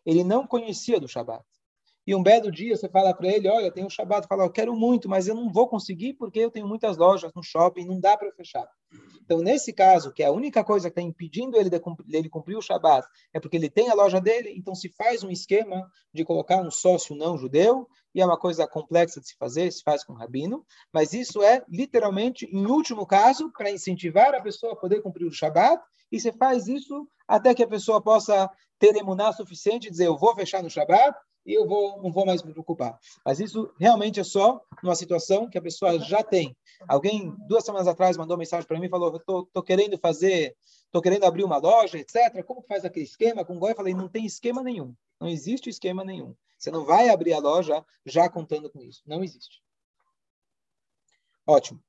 ele 0.05 0.25
não 0.25 0.47
conhecia 0.47 0.99
do 0.99 1.09
Shabat. 1.09 1.45
E 2.07 2.15
um 2.15 2.23
belo 2.23 2.51
dia 2.51 2.77
você 2.77 2.89
fala 2.89 3.15
para 3.15 3.29
ele, 3.29 3.49
olha, 3.49 3.73
tem 3.73 3.85
um 3.85 3.91
Shabat, 3.91 4.27
fala, 4.27 4.45
eu 4.45 4.51
quero 4.51 4.75
muito, 4.77 5.09
mas 5.09 5.27
eu 5.27 5.35
não 5.35 5.51
vou 5.51 5.69
conseguir 5.69 6.15
porque 6.15 6.39
eu 6.39 6.51
tenho 6.51 6.69
muitas 6.69 6.97
lojas 6.97 7.33
no 7.35 7.43
shopping, 7.43 7.87
não 7.87 7.99
dá 7.99 8.17
para 8.17 8.31
fechar. 8.33 8.69
Então, 9.23 9.39
nesse 9.39 9.73
caso, 9.73 10.13
que 10.13 10.23
é 10.23 10.27
a 10.27 10.33
única 10.33 10.63
coisa 10.63 10.91
que 10.91 11.01
está 11.01 11.03
impedindo 11.03 11.57
ele 11.57 11.71
de 11.71 11.81
ele 12.13 12.29
cumprir 12.29 12.57
o 12.57 12.63
Shabat 12.63 13.07
é 13.33 13.41
porque 13.41 13.57
ele 13.57 13.71
tem 13.71 13.89
a 13.89 13.95
loja 13.95 14.21
dele, 14.21 14.53
então 14.55 14.75
se 14.75 14.91
faz 14.91 15.25
um 15.25 15.31
esquema 15.31 15.91
de 16.13 16.25
colocar 16.25 16.61
um 16.61 16.71
sócio 16.71 17.17
não 17.17 17.39
judeu, 17.39 17.89
e 18.15 18.21
é 18.21 18.27
uma 18.27 18.39
coisa 18.39 18.67
complexa 18.67 19.21
de 19.21 19.29
se 19.29 19.37
fazer, 19.37 19.73
se 19.73 19.83
faz 19.83 20.05
com 20.05 20.13
o 20.13 20.17
rabino, 20.17 20.65
mas 20.93 21.13
isso 21.13 21.43
é 21.43 21.65
literalmente, 21.69 22.47
em 22.47 22.67
último 22.67 23.07
caso, 23.07 23.51
para 23.51 23.71
incentivar 23.71 24.35
a 24.35 24.43
pessoa 24.43 24.75
a 24.75 24.77
poder 24.77 25.01
cumprir 25.01 25.27
o 25.27 25.33
Shabat, 25.33 25.83
e 26.13 26.21
você 26.21 26.33
faz 26.33 26.69
isso 26.69 27.09
até 27.27 27.55
que 27.55 27.63
a 27.63 27.69
pessoa 27.69 28.01
possa 28.03 28.49
ter 28.79 28.95
emuná 28.95 29.33
suficiente, 29.33 29.91
dizer 29.91 30.07
eu 30.07 30.17
vou 30.17 30.35
fechar 30.35 30.63
no 30.63 30.71
Shabat, 30.71 31.17
e 31.45 31.53
eu 31.53 31.67
vou, 31.67 32.03
não 32.03 32.11
vou 32.11 32.25
mais 32.25 32.43
me 32.43 32.53
preocupar. 32.53 32.99
Mas 33.25 33.41
isso 33.41 33.73
realmente 33.79 34.19
é 34.21 34.25
só 34.25 34.65
numa 34.83 34.95
situação 34.95 35.49
que 35.49 35.59
a 35.59 35.63
pessoa 35.63 35.99
já 35.99 36.23
tem. 36.23 36.57
Alguém, 36.89 37.35
duas 37.47 37.65
semanas 37.65 37.87
atrás, 37.87 38.17
mandou 38.17 38.37
mensagem 38.37 38.67
para 38.67 38.79
mim 38.79 38.89
falou: 38.89 39.17
estou 39.17 39.63
querendo 39.63 39.99
fazer, 39.99 40.57
estou 40.87 41.03
querendo 41.03 41.25
abrir 41.25 41.45
uma 41.45 41.59
loja, 41.59 41.99
etc. 41.99 42.43
Como 42.45 42.63
faz 42.63 42.85
aquele 42.85 43.05
esquema 43.05 43.45
com 43.45 43.59
o? 43.59 43.69
Eu 43.69 43.77
falei: 43.77 43.95
não 43.95 44.09
tem 44.09 44.25
esquema 44.25 44.63
nenhum. 44.63 44.95
Não 45.21 45.29
existe 45.29 45.71
esquema 45.71 46.05
nenhum. 46.05 46.35
Você 46.59 46.71
não 46.71 46.85
vai 46.85 47.09
abrir 47.09 47.35
a 47.35 47.39
loja 47.39 47.85
já 48.07 48.29
contando 48.29 48.71
com 48.71 48.81
isso. 48.83 49.03
Não 49.07 49.23
existe. 49.23 49.63
Ótimo. 51.47 51.81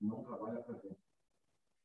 Não 0.00 0.22
trabalha 0.22 0.60
para 0.60 0.76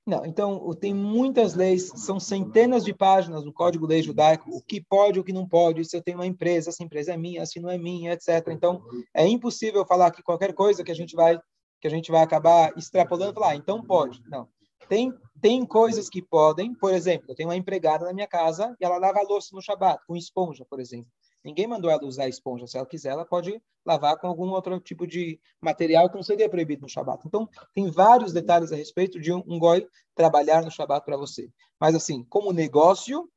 Não, 0.06 0.26
então 0.26 0.74
tem 0.76 0.94
muitas 0.94 1.54
leis, 1.54 1.92
são 1.96 2.20
centenas 2.20 2.84
de 2.84 2.94
páginas 2.94 3.46
no 3.46 3.54
Código 3.54 3.86
Lei 3.86 4.02
Judaico, 4.02 4.50
o 4.50 4.62
que 4.62 4.82
pode, 4.82 5.20
o 5.20 5.24
que 5.24 5.34
não 5.34 5.48
pode, 5.48 5.86
se 5.86 5.96
eu 5.96 6.02
tenho 6.02 6.18
uma 6.18 6.26
empresa, 6.26 6.70
essa 6.70 6.84
empresa 6.84 7.14
é 7.14 7.18
minha, 7.18 7.46
se 7.46 7.60
não 7.60 7.70
é 7.70 7.78
minha, 7.78 8.14
etc. 8.14 8.48
Então 8.50 8.82
é 9.14 9.28
impossível 9.28 9.86
falar 9.86 10.12
que 10.12 10.24
qualquer 10.24 10.54
coisa 10.54 10.84
que 10.84 10.92
a 10.92 10.96
gente 10.96 11.16
vai 11.16 11.40
que 11.80 11.88
a 11.88 11.92
gente 11.92 12.12
vai 12.12 12.22
acabar 12.22 12.78
extrapolando, 12.78 13.34
falar, 13.34 13.50
ah, 13.50 13.56
então 13.56 13.84
pode. 13.84 14.22
Não. 14.30 14.48
Tem 14.88 15.12
tem 15.42 15.66
coisas 15.66 16.08
que 16.08 16.22
podem, 16.22 16.76
por 16.76 16.94
exemplo, 16.94 17.32
eu 17.32 17.36
tenho 17.36 17.50
uma 17.50 17.56
empregada 17.56 18.06
na 18.06 18.14
minha 18.14 18.28
casa 18.28 18.76
e 18.80 18.86
ela 18.86 19.00
lava 19.00 19.20
a 19.20 19.24
louça 19.24 19.50
no 19.56 19.62
Shabat 19.62 20.06
com 20.06 20.16
esponja, 20.16 20.64
por 20.70 20.80
exemplo. 20.80 21.12
Ninguém 21.44 21.68
mandou 21.68 21.90
ela 21.90 22.04
usar 22.06 22.28
esponja. 22.28 22.68
Se 22.68 22.78
ela 22.78 22.86
quiser, 22.86 23.10
ela 23.10 23.26
pode 23.26 23.62
lavar 23.86 24.18
com 24.18 24.28
algum 24.28 24.50
outro 24.50 24.80
tipo 24.80 25.08
de 25.08 25.40
material 25.60 26.10
que 26.10 26.16
não 26.16 26.24
seria 26.24 26.50
proibido 26.50 26.84
no 26.84 26.90
Shabat. 26.90 27.24
Então, 27.26 27.50
tem 27.74 27.90
vários 27.90 28.32
detalhes 28.32 28.72
a 28.72 28.76
respeito 28.76 29.20
de 29.20 29.34
um, 29.34 29.60
goi 29.60 29.88
trabalhar 30.14 30.64
no 30.64 30.72
Shabat 30.72 31.04
para 31.04 31.18
você. 31.18 31.50
Mas, 31.80 31.96
assim, 31.96 32.24
como 32.26 32.54
negócio, 32.54 33.28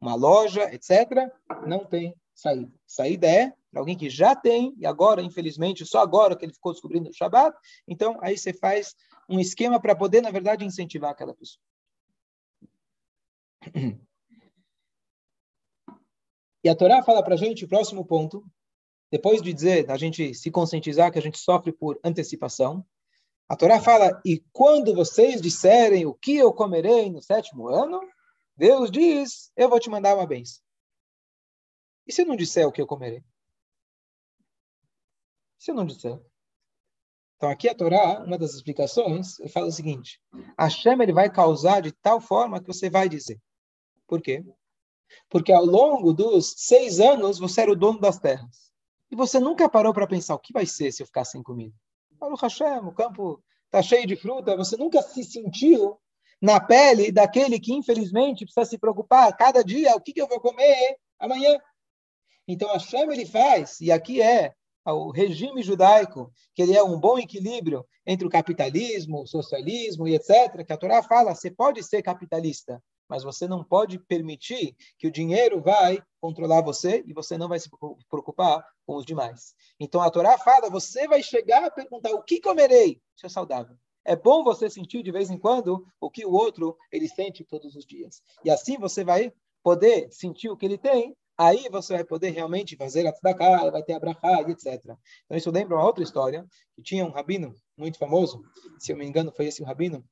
uma 0.00 0.14
loja, 0.14 0.72
etc., 0.72 1.30
não 1.66 1.84
tem 1.84 2.14
saída. 2.34 2.72
Saída 2.86 3.26
é 3.26 3.52
alguém 3.74 3.96
que 3.96 4.08
já 4.08 4.36
tem, 4.36 4.74
e 4.76 4.86
agora, 4.86 5.22
infelizmente, 5.22 5.84
só 5.86 6.00
agora 6.00 6.36
que 6.36 6.44
ele 6.44 6.52
ficou 6.52 6.72
descobrindo 6.72 7.10
o 7.10 7.12
Shabat, 7.12 7.56
então 7.88 8.18
aí 8.20 8.36
você 8.36 8.52
faz 8.52 8.94
um 9.28 9.40
esquema 9.40 9.80
para 9.80 9.96
poder, 9.96 10.20
na 10.20 10.30
verdade, 10.30 10.64
incentivar 10.64 11.10
aquela 11.10 11.34
pessoa. 11.34 11.62
E 16.64 16.68
a 16.68 16.76
Torá 16.76 17.02
fala 17.02 17.22
para 17.22 17.34
a 17.34 17.36
gente, 17.36 17.66
próximo 17.66 18.04
ponto, 18.04 18.44
depois 19.10 19.42
de 19.42 19.52
dizer, 19.52 19.90
a 19.90 19.96
gente 19.96 20.34
se 20.34 20.50
conscientizar 20.50 21.12
que 21.12 21.18
a 21.18 21.22
gente 21.22 21.38
sofre 21.38 21.72
por 21.72 21.98
antecipação, 22.04 22.86
a 23.48 23.56
Torá 23.56 23.80
fala, 23.80 24.20
e 24.24 24.42
quando 24.52 24.94
vocês 24.94 25.40
disserem 25.42 26.06
o 26.06 26.14
que 26.14 26.36
eu 26.36 26.52
comerei 26.52 27.10
no 27.10 27.20
sétimo 27.20 27.68
ano, 27.68 28.00
Deus 28.56 28.90
diz, 28.90 29.52
eu 29.56 29.68
vou 29.68 29.80
te 29.80 29.90
mandar 29.90 30.14
uma 30.14 30.26
bênção. 30.26 30.62
E 32.06 32.12
se 32.12 32.22
eu 32.22 32.26
não 32.26 32.36
disser 32.36 32.66
o 32.66 32.72
que 32.72 32.80
eu 32.80 32.86
comerei? 32.86 33.22
Se 35.58 35.70
eu 35.70 35.74
não 35.74 35.84
disser? 35.84 36.18
Então 37.36 37.50
aqui 37.50 37.68
a 37.68 37.74
Torá, 37.74 38.22
uma 38.22 38.38
das 38.38 38.54
explicações, 38.54 39.36
fala 39.52 39.66
o 39.66 39.72
seguinte, 39.72 40.20
a 40.56 40.70
chama 40.70 41.02
ele 41.02 41.12
vai 41.12 41.28
causar 41.28 41.82
de 41.82 41.92
tal 41.92 42.20
forma 42.20 42.60
que 42.60 42.68
você 42.68 42.88
vai 42.88 43.08
dizer. 43.08 43.40
Por 44.06 44.22
quê? 44.22 44.44
Porque 45.28 45.52
ao 45.52 45.64
longo 45.64 46.12
dos 46.12 46.54
seis 46.56 47.00
anos 47.00 47.38
você 47.38 47.62
era 47.62 47.72
o 47.72 47.76
dono 47.76 48.00
das 48.00 48.18
terras. 48.18 48.72
E 49.10 49.16
você 49.16 49.38
nunca 49.38 49.68
parou 49.68 49.92
para 49.92 50.06
pensar 50.06 50.34
o 50.34 50.38
que 50.38 50.52
vai 50.52 50.66
ser 50.66 50.92
se 50.92 51.02
eu 51.02 51.06
ficar 51.06 51.24
sem 51.24 51.42
comida. 51.42 51.74
Paulo 52.18 52.36
Hashem, 52.36 52.78
o 52.86 52.92
campo 52.92 53.42
está 53.66 53.82
cheio 53.82 54.06
de 54.06 54.16
fruta. 54.16 54.56
Você 54.56 54.76
nunca 54.76 55.02
se 55.02 55.24
sentiu 55.24 55.98
na 56.40 56.58
pele 56.58 57.12
daquele 57.12 57.60
que, 57.60 57.72
infelizmente, 57.72 58.44
precisa 58.44 58.64
se 58.64 58.78
preocupar 58.78 59.36
cada 59.36 59.62
dia 59.62 59.94
o 59.94 60.00
que, 60.00 60.12
que 60.12 60.20
eu 60.20 60.28
vou 60.28 60.40
comer 60.40 60.96
amanhã. 61.18 61.58
Então, 62.48 62.72
Hashem 62.72 63.12
ele 63.12 63.26
faz, 63.26 63.80
e 63.80 63.92
aqui 63.92 64.20
é 64.20 64.52
o 64.84 65.10
regime 65.10 65.62
judaico, 65.62 66.32
que 66.54 66.62
ele 66.62 66.76
é 66.76 66.82
um 66.82 66.98
bom 66.98 67.18
equilíbrio 67.18 67.86
entre 68.04 68.26
o 68.26 68.30
capitalismo, 68.30 69.22
o 69.22 69.26
socialismo 69.26 70.08
e 70.08 70.16
etc., 70.16 70.64
que 70.66 70.72
a 70.72 70.76
Torá 70.76 71.02
fala, 71.02 71.34
você 71.34 71.50
pode 71.50 71.82
ser 71.84 72.02
capitalista, 72.02 72.82
mas 73.12 73.22
você 73.22 73.46
não 73.46 73.62
pode 73.62 73.98
permitir 73.98 74.74
que 74.96 75.06
o 75.06 75.10
dinheiro 75.10 75.60
vai 75.60 76.02
controlar 76.18 76.62
você 76.62 77.04
e 77.06 77.12
você 77.12 77.36
não 77.36 77.46
vai 77.46 77.60
se 77.60 77.68
preocupar 78.08 78.66
com 78.86 78.96
os 78.96 79.04
demais. 79.04 79.54
Então 79.78 80.00
a 80.00 80.10
Torá 80.10 80.38
fala, 80.38 80.70
você 80.70 81.06
vai 81.06 81.22
chegar 81.22 81.62
a 81.62 81.70
perguntar 81.70 82.10
o 82.12 82.22
que 82.22 82.40
comerei? 82.40 83.02
Isso 83.14 83.26
é 83.26 83.28
saudável. 83.28 83.76
É 84.02 84.16
bom 84.16 84.42
você 84.42 84.70
sentir 84.70 85.02
de 85.02 85.12
vez 85.12 85.28
em 85.28 85.36
quando 85.36 85.84
o 86.00 86.10
que 86.10 86.24
o 86.24 86.32
outro 86.32 86.74
ele 86.90 87.06
sente 87.06 87.44
todos 87.44 87.76
os 87.76 87.84
dias. 87.84 88.22
E 88.42 88.50
assim 88.50 88.78
você 88.78 89.04
vai 89.04 89.30
poder 89.62 90.10
sentir 90.10 90.48
o 90.48 90.56
que 90.56 90.64
ele 90.64 90.78
tem, 90.78 91.14
aí 91.36 91.68
você 91.70 91.92
vai 91.92 92.04
poder 92.04 92.30
realmente 92.30 92.76
fazer 92.76 93.06
a 93.06 93.12
tzedakah, 93.12 93.70
vai 93.70 93.82
ter 93.82 93.92
a 93.92 94.00
brachá, 94.00 94.40
etc. 94.48 94.82
Então 95.26 95.36
isso 95.36 95.50
lembra 95.50 95.76
uma 95.76 95.84
outra 95.84 96.02
história, 96.02 96.46
que 96.74 96.82
tinha 96.82 97.04
um 97.04 97.10
rabino 97.10 97.54
muito 97.76 97.98
famoso, 97.98 98.42
se 98.78 98.90
eu 98.90 98.96
me 98.96 99.04
engano 99.04 99.30
foi 99.36 99.48
esse 99.48 99.62
o 99.62 99.66
rabino, 99.66 100.02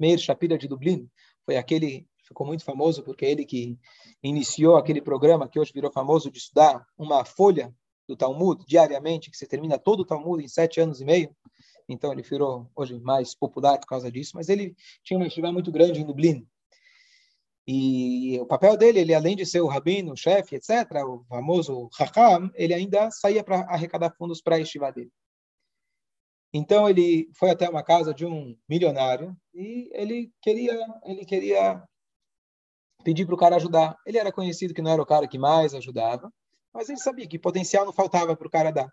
Meir 0.00 0.18
Shapira 0.18 0.56
de 0.56 0.68
Dublin, 0.68 1.08
foi 1.48 1.56
aquele 1.56 2.06
ficou 2.24 2.46
muito 2.46 2.62
famoso 2.62 3.02
porque 3.02 3.24
é 3.24 3.30
ele 3.30 3.46
que 3.46 3.78
iniciou 4.22 4.76
aquele 4.76 5.00
programa 5.00 5.48
que 5.48 5.58
hoje 5.58 5.72
virou 5.72 5.90
famoso 5.90 6.30
de 6.30 6.36
estudar 6.36 6.86
uma 6.98 7.24
folha 7.24 7.74
do 8.06 8.14
Talmud 8.14 8.62
diariamente, 8.66 9.30
que 9.30 9.36
você 9.38 9.46
termina 9.46 9.78
todo 9.78 10.00
o 10.00 10.04
Talmud 10.04 10.44
em 10.44 10.46
sete 10.46 10.78
anos 10.78 11.00
e 11.00 11.06
meio. 11.06 11.34
Então 11.88 12.12
ele 12.12 12.20
virou 12.20 12.70
hoje 12.76 13.00
mais 13.00 13.34
popular 13.34 13.78
por 13.78 13.86
causa 13.86 14.12
disso. 14.12 14.32
Mas 14.34 14.50
ele 14.50 14.76
tinha 15.02 15.18
uma 15.18 15.26
estiva 15.26 15.50
muito 15.50 15.72
grande 15.72 16.02
em 16.02 16.04
Dublin. 16.04 16.46
E 17.66 18.38
o 18.38 18.44
papel 18.44 18.76
dele, 18.76 18.98
ele 19.00 19.14
além 19.14 19.34
de 19.34 19.46
ser 19.46 19.62
o 19.62 19.68
rabino, 19.68 20.12
o 20.12 20.16
chefe, 20.16 20.56
etc., 20.56 21.02
o 21.06 21.24
famoso 21.30 21.88
Hakam, 21.98 22.50
ele 22.56 22.74
ainda 22.74 23.10
saía 23.10 23.42
para 23.42 23.60
arrecadar 23.60 24.14
fundos 24.18 24.42
para 24.42 24.56
a 24.56 24.60
estiva 24.60 24.92
dele. 24.92 25.10
Então 26.52 26.88
ele 26.88 27.30
foi 27.34 27.50
até 27.50 27.68
uma 27.68 27.82
casa 27.82 28.14
de 28.14 28.24
um 28.24 28.56
milionário 28.68 29.36
e 29.54 29.90
ele 29.92 30.32
queria, 30.40 30.74
ele 31.04 31.24
queria 31.24 31.82
pedir 33.04 33.26
para 33.26 33.34
o 33.34 33.38
cara 33.38 33.56
ajudar. 33.56 33.96
Ele 34.06 34.18
era 34.18 34.32
conhecido 34.32 34.72
que 34.72 34.82
não 34.82 34.90
era 34.90 35.02
o 35.02 35.06
cara 35.06 35.28
que 35.28 35.38
mais 35.38 35.74
ajudava, 35.74 36.32
mas 36.72 36.88
ele 36.88 36.98
sabia 36.98 37.28
que 37.28 37.38
potencial 37.38 37.84
não 37.84 37.92
faltava 37.92 38.36
para 38.36 38.46
o 38.46 38.50
cara 38.50 38.70
dar. 38.70 38.90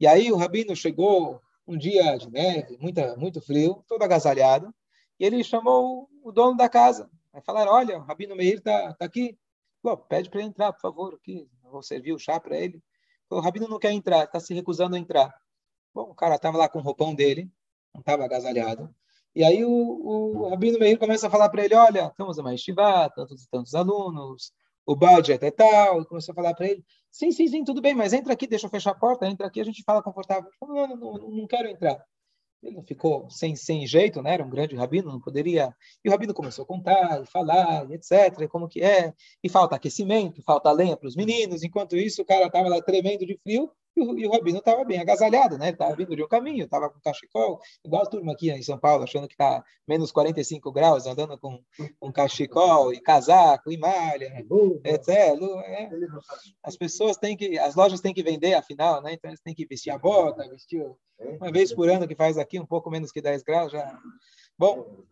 E 0.00 0.06
aí 0.06 0.32
o 0.32 0.36
rabino 0.36 0.74
chegou 0.74 1.40
um 1.66 1.76
dia 1.76 2.16
de 2.16 2.30
neve, 2.30 2.76
muita, 2.80 3.16
muito 3.16 3.40
frio, 3.40 3.84
todo 3.86 4.02
agasalhado, 4.02 4.74
e 5.18 5.24
ele 5.24 5.44
chamou 5.44 6.08
o 6.22 6.32
dono 6.32 6.56
da 6.56 6.68
casa. 6.68 7.08
Aí 7.32 7.40
falaram, 7.42 7.72
olha, 7.72 7.98
o 7.98 8.02
rabino 8.02 8.34
Meir 8.34 8.58
está 8.58 8.94
tá 8.94 9.04
aqui. 9.04 9.38
Pô, 9.80 9.96
pede 9.96 10.28
para 10.28 10.40
ele 10.40 10.48
entrar, 10.48 10.72
por 10.72 10.80
favor, 10.80 11.14
aqui. 11.14 11.48
vou 11.62 11.82
servir 11.82 12.12
o 12.12 12.18
chá 12.18 12.40
para 12.40 12.56
ele. 12.56 12.82
O 13.30 13.40
rabino 13.40 13.68
não 13.68 13.78
quer 13.78 13.92
entrar, 13.92 14.24
está 14.24 14.38
se 14.40 14.52
recusando 14.52 14.96
a 14.96 14.98
entrar. 14.98 15.32
O 16.12 16.14
cara 16.14 16.36
estava 16.36 16.58
lá 16.58 16.68
com 16.68 16.78
o 16.78 16.82
roupão 16.82 17.14
dele, 17.14 17.50
não 17.94 18.00
estava 18.00 18.24
agasalhado. 18.24 18.94
E 19.34 19.42
aí 19.42 19.64
o, 19.64 19.70
o 19.70 20.48
Rabino 20.50 20.78
Meir 20.78 20.98
começa 20.98 21.26
a 21.26 21.30
falar 21.30 21.48
para 21.48 21.64
ele, 21.64 21.74
olha, 21.74 22.08
estamos 22.08 22.38
a 22.38 22.42
mais 22.42 22.60
estivá, 22.60 23.08
tantos 23.08 23.44
e 23.44 23.48
tantos 23.50 23.74
alunos, 23.74 24.52
o 24.84 24.94
budget 24.94 25.42
é 25.42 25.50
tal, 25.50 26.02
e 26.02 26.06
começou 26.06 26.32
a 26.32 26.36
falar 26.36 26.54
para 26.54 26.68
ele, 26.68 26.84
sim, 27.10 27.32
sim, 27.32 27.48
sim, 27.48 27.64
tudo 27.64 27.80
bem, 27.80 27.94
mas 27.94 28.12
entra 28.12 28.34
aqui, 28.34 28.46
deixa 28.46 28.66
eu 28.66 28.70
fechar 28.70 28.90
a 28.90 28.94
porta, 28.94 29.26
entra 29.26 29.46
aqui, 29.46 29.58
a 29.58 29.64
gente 29.64 29.82
fala 29.84 30.02
confortável. 30.02 30.50
Não, 30.60 30.86
não, 30.96 31.14
não, 31.30 31.46
quero 31.46 31.68
entrar. 31.68 32.04
Ele 32.62 32.82
ficou 32.82 33.28
sem, 33.30 33.56
sem 33.56 33.86
jeito, 33.86 34.20
né? 34.22 34.34
Era 34.34 34.44
um 34.44 34.50
grande 34.50 34.76
rabino, 34.76 35.10
não 35.10 35.20
poderia. 35.20 35.74
E 36.04 36.08
o 36.08 36.12
rabino 36.12 36.34
começou 36.34 36.64
a 36.64 36.66
contar, 36.66 37.22
e 37.22 37.26
falar, 37.26 37.90
e 37.90 37.94
etc, 37.94 38.46
como 38.48 38.68
que 38.68 38.82
é. 38.82 39.14
E 39.42 39.48
falta 39.48 39.76
aquecimento, 39.76 40.42
falta 40.42 40.70
lenha 40.70 40.96
para 40.96 41.08
os 41.08 41.16
meninos. 41.16 41.64
Enquanto 41.64 41.96
isso, 41.96 42.22
o 42.22 42.24
cara 42.24 42.46
estava 42.46 42.68
lá 42.68 42.80
tremendo 42.82 43.26
de 43.26 43.36
frio. 43.42 43.72
E 43.94 44.00
o, 44.00 44.18
e 44.18 44.26
o 44.26 44.30
Rabino 44.30 44.58
estava 44.58 44.84
bem 44.84 44.98
agasalhado, 44.98 45.58
né? 45.58 45.66
Ele 45.66 45.74
estava 45.74 45.94
vindo 45.94 46.16
de 46.16 46.22
um 46.22 46.28
caminho, 46.28 46.64
estava 46.64 46.88
com 46.88 46.98
cachecol, 47.00 47.60
igual 47.84 48.02
a 48.02 48.06
turma 48.06 48.32
aqui 48.32 48.50
em 48.50 48.62
São 48.62 48.78
Paulo, 48.78 49.04
achando 49.04 49.28
que 49.28 49.34
está 49.34 49.62
menos 49.86 50.10
45 50.10 50.72
graus, 50.72 51.06
andando 51.06 51.38
com 51.38 51.62
um 52.00 52.10
cachecol 52.10 52.92
e 52.92 53.00
casaco 53.00 53.70
e 53.70 53.76
malha, 53.76 54.44
etc. 54.84 55.08
É. 55.64 55.90
As 56.62 56.76
pessoas 56.76 57.16
têm 57.16 57.36
que, 57.36 57.58
as 57.58 57.74
lojas 57.74 58.00
têm 58.00 58.14
que 58.14 58.22
vender, 58.22 58.54
afinal, 58.54 59.02
né? 59.02 59.12
Então 59.12 59.30
eles 59.30 59.40
têm 59.40 59.54
que 59.54 59.66
vestir 59.66 59.90
a 59.90 59.98
bota, 59.98 60.48
vestir 60.48 60.84
uma 61.18 61.52
vez 61.52 61.72
por 61.74 61.88
ano 61.88 62.08
que 62.08 62.14
faz 62.14 62.38
aqui, 62.38 62.58
um 62.58 62.66
pouco 62.66 62.90
menos 62.90 63.12
que 63.12 63.20
10 63.20 63.42
graus 63.42 63.72
já. 63.72 63.98
Bom, 64.58 65.04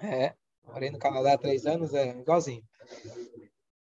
é, 0.00 0.34
morei 0.66 0.90
no 0.90 0.98
Canadá 0.98 1.34
há 1.34 1.38
três 1.38 1.66
anos, 1.66 1.94
é 1.94 2.10
igualzinho. 2.18 2.62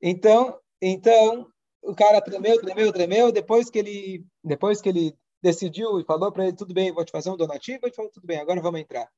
Então, 0.02 0.60
então 0.82 1.48
o 1.82 1.96
cara 1.96 2.22
tremeu, 2.22 2.60
tremeu, 2.60 2.94
tremeu. 2.94 3.32
Depois 3.32 3.70
que 3.70 3.80
ele, 3.80 4.26
depois 4.44 4.82
que 4.82 4.90
ele 4.90 5.18
decidiu 5.42 6.00
e 6.00 6.06
falou 6.06 6.32
para 6.32 6.48
ele, 6.48 6.56
tudo 6.56 6.74
bem, 6.74 6.92
vou 6.92 7.04
te 7.04 7.12
fazer 7.12 7.30
um 7.30 7.38
donativo, 7.38 7.80
ele 7.84 7.94
falou, 7.94 8.12
tudo 8.12 8.28
bem, 8.28 8.40
agora 8.40 8.62
vamos 8.62 8.80
entrar. 8.80 9.10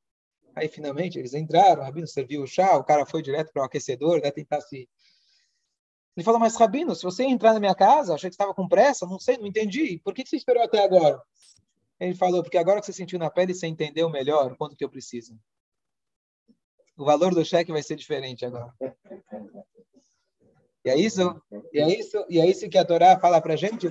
Aí, 0.56 0.68
finalmente, 0.68 1.20
eles 1.20 1.34
entraram, 1.34 1.82
o 1.82 1.86
Rabino 1.86 2.08
serviu 2.08 2.44
o 2.44 2.48
chá, 2.48 2.78
o 2.78 2.84
cara 2.84 3.06
foi 3.06 3.22
direto 3.22 3.52
para 3.52 3.64
o 3.64 3.66
aquecedor, 3.66 4.22
né, 4.22 4.32
tentar 4.32 4.62
se... 4.62 4.88
Ele 6.16 6.24
falou, 6.24 6.40
mas 6.40 6.56
Rabino, 6.56 6.96
se 6.96 7.04
você 7.04 7.24
entrar 7.24 7.54
na 7.54 7.60
minha 7.60 7.74
casa, 7.74 8.14
achei 8.14 8.30
que 8.30 8.36
estava 8.36 8.54
com 8.54 8.68
pressa, 8.68 9.06
não 9.06 9.20
sei, 9.20 9.36
não 9.38 9.48
entendi. 9.48 10.00
Por 10.04 10.14
que 10.14 10.24
você 10.26 10.36
esperou 10.36 10.62
até 10.62 10.84
agora? 10.84 11.20
Ele 12.00 12.14
falou, 12.14 12.44
porque 12.44 12.58
agora 12.58 12.80
que 12.80 12.86
você 12.86 12.94
sentiu 12.94 13.18
na 13.18 13.32
pele, 13.32 13.54
você 13.54 13.66
entendeu 13.66 14.10
melhor 14.10 14.56
quanto 14.56 14.76
que 14.76 14.86
eu 14.86 14.90
preciso. 14.90 15.36
O 16.96 17.04
valor 17.04 17.34
do 17.34 17.44
cheque 17.44 17.72
vai 17.72 17.82
ser 17.82 17.96
diferente 17.96 18.46
agora. 18.46 18.72
E 20.86 20.90
é 20.90 20.98
isso, 20.98 21.42
e 21.72 21.80
é 21.80 22.00
isso, 22.00 22.26
e 22.30 22.40
é 22.40 22.46
isso 22.46 22.70
que 22.70 22.78
a 22.78 22.84
Torá 22.84 23.18
fala 23.18 23.42
para 23.42 23.54
a 23.54 23.58
gente, 23.58 23.88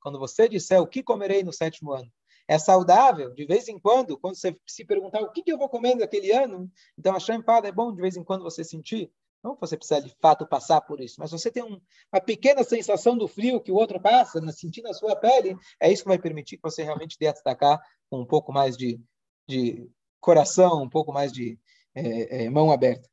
quando 0.00 0.18
você 0.18 0.48
disser 0.48 0.80
o 0.80 0.86
que 0.86 1.02
comerei 1.02 1.44
no 1.44 1.52
sétimo 1.52 1.92
ano. 1.92 2.10
É 2.48 2.58
saudável, 2.58 3.32
de 3.32 3.46
vez 3.46 3.68
em 3.68 3.78
quando, 3.78 4.18
quando 4.18 4.34
você 4.34 4.56
se 4.66 4.84
perguntar 4.84 5.22
o 5.22 5.30
que, 5.30 5.42
que 5.42 5.52
eu 5.52 5.58
vou 5.58 5.68
comer 5.68 5.94
naquele 5.94 6.32
ano, 6.32 6.70
então 6.98 7.14
a 7.14 7.20
Shem 7.20 7.40
fala, 7.42 7.68
é 7.68 7.72
bom 7.72 7.94
de 7.94 8.00
vez 8.00 8.16
em 8.16 8.24
quando 8.24 8.42
você 8.42 8.64
sentir, 8.64 9.12
não 9.44 9.54
que 9.54 9.60
você 9.60 9.76
precisa 9.76 10.00
de 10.00 10.14
fato 10.20 10.44
passar 10.44 10.80
por 10.80 11.00
isso, 11.00 11.16
mas 11.18 11.30
você 11.30 11.52
tem 11.52 11.62
um, 11.62 11.80
uma 12.12 12.20
pequena 12.20 12.64
sensação 12.64 13.16
do 13.16 13.28
frio 13.28 13.60
que 13.60 13.70
o 13.70 13.76
outro 13.76 14.00
passa, 14.00 14.40
sentir 14.50 14.82
na 14.82 14.92
sua 14.92 15.14
pele, 15.14 15.56
é 15.80 15.90
isso 15.90 16.02
que 16.02 16.08
vai 16.08 16.18
permitir 16.18 16.56
que 16.56 16.62
você 16.62 16.82
realmente 16.82 17.16
dê 17.18 17.32
destacar 17.32 17.80
com 18.10 18.20
um 18.20 18.26
pouco 18.26 18.52
mais 18.52 18.76
de, 18.76 19.00
de 19.48 19.88
coração, 20.20 20.82
um 20.82 20.88
pouco 20.88 21.12
mais 21.12 21.32
de 21.32 21.58
é, 21.94 22.44
é, 22.44 22.50
mão 22.50 22.72
aberta. 22.72 23.08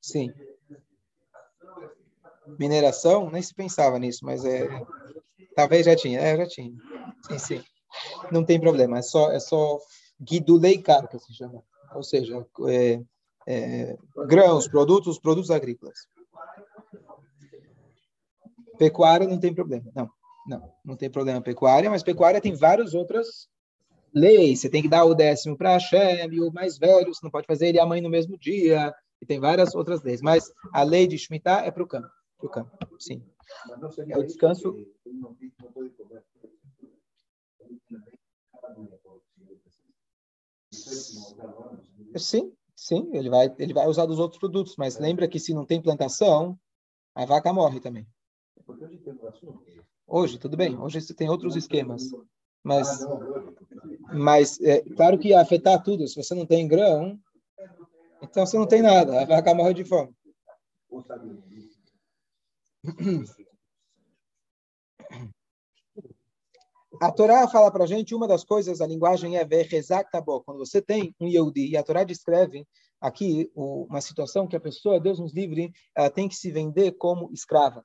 Sim. 0.00 0.32
Mineração, 2.58 3.30
nem 3.30 3.42
se 3.42 3.54
pensava 3.54 3.98
nisso, 3.98 4.24
mas 4.24 4.44
é, 4.44 4.66
talvez 5.54 5.84
já 5.84 5.94
tinha, 5.94 6.18
é, 6.18 6.36
já 6.36 6.46
tinha. 6.46 6.72
Sim, 7.26 7.38
sim. 7.38 7.64
Não 8.32 8.44
tem 8.44 8.60
problema, 8.60 8.98
é 8.98 9.02
só, 9.02 9.30
é 9.30 9.38
só 9.38 9.78
guiduleikar, 10.20 11.08
que 11.08 11.18
se 11.18 11.34
chama. 11.34 11.62
Ou 11.94 12.02
seja, 12.02 12.46
é, 12.68 13.02
é, 13.46 13.96
grãos, 14.26 14.66
produtos, 14.66 15.18
produtos 15.18 15.50
agrícolas. 15.50 16.08
Pecuária 18.78 19.26
não 19.26 19.38
tem 19.38 19.54
problema, 19.54 19.90
não. 19.94 20.10
Não, 20.46 20.72
não 20.82 20.96
tem 20.96 21.10
problema 21.10 21.42
pecuária, 21.42 21.90
mas 21.90 22.02
pecuária 22.02 22.40
tem 22.40 22.54
várias 22.54 22.94
outras 22.94 23.50
leis. 24.14 24.60
Você 24.60 24.70
tem 24.70 24.82
que 24.82 24.88
dar 24.88 25.04
o 25.04 25.14
décimo 25.14 25.56
para 25.56 25.72
Hashem, 25.72 26.32
e 26.32 26.40
o 26.40 26.52
mais 26.52 26.78
velho, 26.78 27.14
você 27.14 27.20
não 27.22 27.30
pode 27.30 27.46
fazer 27.46 27.68
ele 27.68 27.78
e 27.78 27.80
a 27.80 27.86
mãe 27.86 28.00
no 28.00 28.10
mesmo 28.10 28.38
dia. 28.38 28.94
E 29.20 29.26
tem 29.26 29.40
várias 29.40 29.74
outras 29.74 30.02
leis. 30.02 30.20
Mas 30.20 30.52
a 30.72 30.82
lei 30.82 31.06
de 31.06 31.18
Shemitah 31.18 31.64
é 31.64 31.70
para 31.70 31.82
o 31.82 31.86
campo. 31.86 32.08
Para 32.38 32.46
o 32.46 32.50
campo, 32.50 32.76
sim. 32.98 33.22
É 34.08 34.18
o 34.18 34.22
descanso. 34.22 34.74
Sim, 42.16 42.52
sim, 42.76 43.10
ele 43.12 43.28
vai, 43.28 43.54
ele 43.58 43.74
vai 43.74 43.86
usar 43.86 44.06
dos 44.06 44.18
outros 44.18 44.38
produtos, 44.38 44.76
mas 44.76 44.98
lembra 44.98 45.28
que 45.28 45.40
se 45.40 45.54
não 45.54 45.64
tem 45.64 45.80
plantação, 45.82 46.58
a 47.14 47.24
vaca 47.24 47.52
morre 47.52 47.80
também. 47.80 48.06
Hoje, 50.06 50.38
tudo 50.38 50.56
bem. 50.56 50.76
Hoje 50.78 51.00
você 51.00 51.14
tem 51.14 51.28
outros 51.28 51.56
esquemas. 51.56 52.10
Mas, 52.62 53.06
mas 54.12 54.60
é, 54.60 54.80
claro 54.94 55.18
que 55.18 55.28
ia 55.28 55.40
afetar 55.40 55.82
tudo. 55.82 56.06
Se 56.06 56.16
você 56.16 56.34
não 56.34 56.46
tem 56.46 56.66
grão, 56.66 57.18
então 58.22 58.44
você 58.44 58.58
não 58.58 58.66
tem 58.66 58.82
nada. 58.82 59.22
A 59.22 59.24
vaca 59.24 59.54
morre 59.54 59.74
de 59.74 59.84
fome. 59.84 60.14
A 67.00 67.12
Torá 67.12 67.46
fala 67.48 67.70
para 67.70 67.84
a 67.84 67.86
gente 67.86 68.14
uma 68.14 68.26
das 68.26 68.42
coisas, 68.42 68.80
a 68.80 68.86
linguagem 68.86 69.36
é 69.36 69.44
Vechezak 69.44 70.10
Tabó. 70.10 70.40
Quando 70.40 70.58
você 70.58 70.82
tem 70.82 71.14
um 71.20 71.28
Yehudi, 71.28 71.68
e 71.68 71.76
a 71.76 71.82
Torá 71.82 72.02
descreve 72.02 72.66
aqui 73.00 73.50
uma 73.54 74.00
situação 74.00 74.48
que 74.48 74.56
a 74.56 74.60
pessoa, 74.60 74.98
Deus 74.98 75.20
nos 75.20 75.32
livre, 75.32 75.72
ela 75.94 76.10
tem 76.10 76.28
que 76.28 76.34
se 76.34 76.50
vender 76.50 76.92
como 76.92 77.30
escrava 77.32 77.84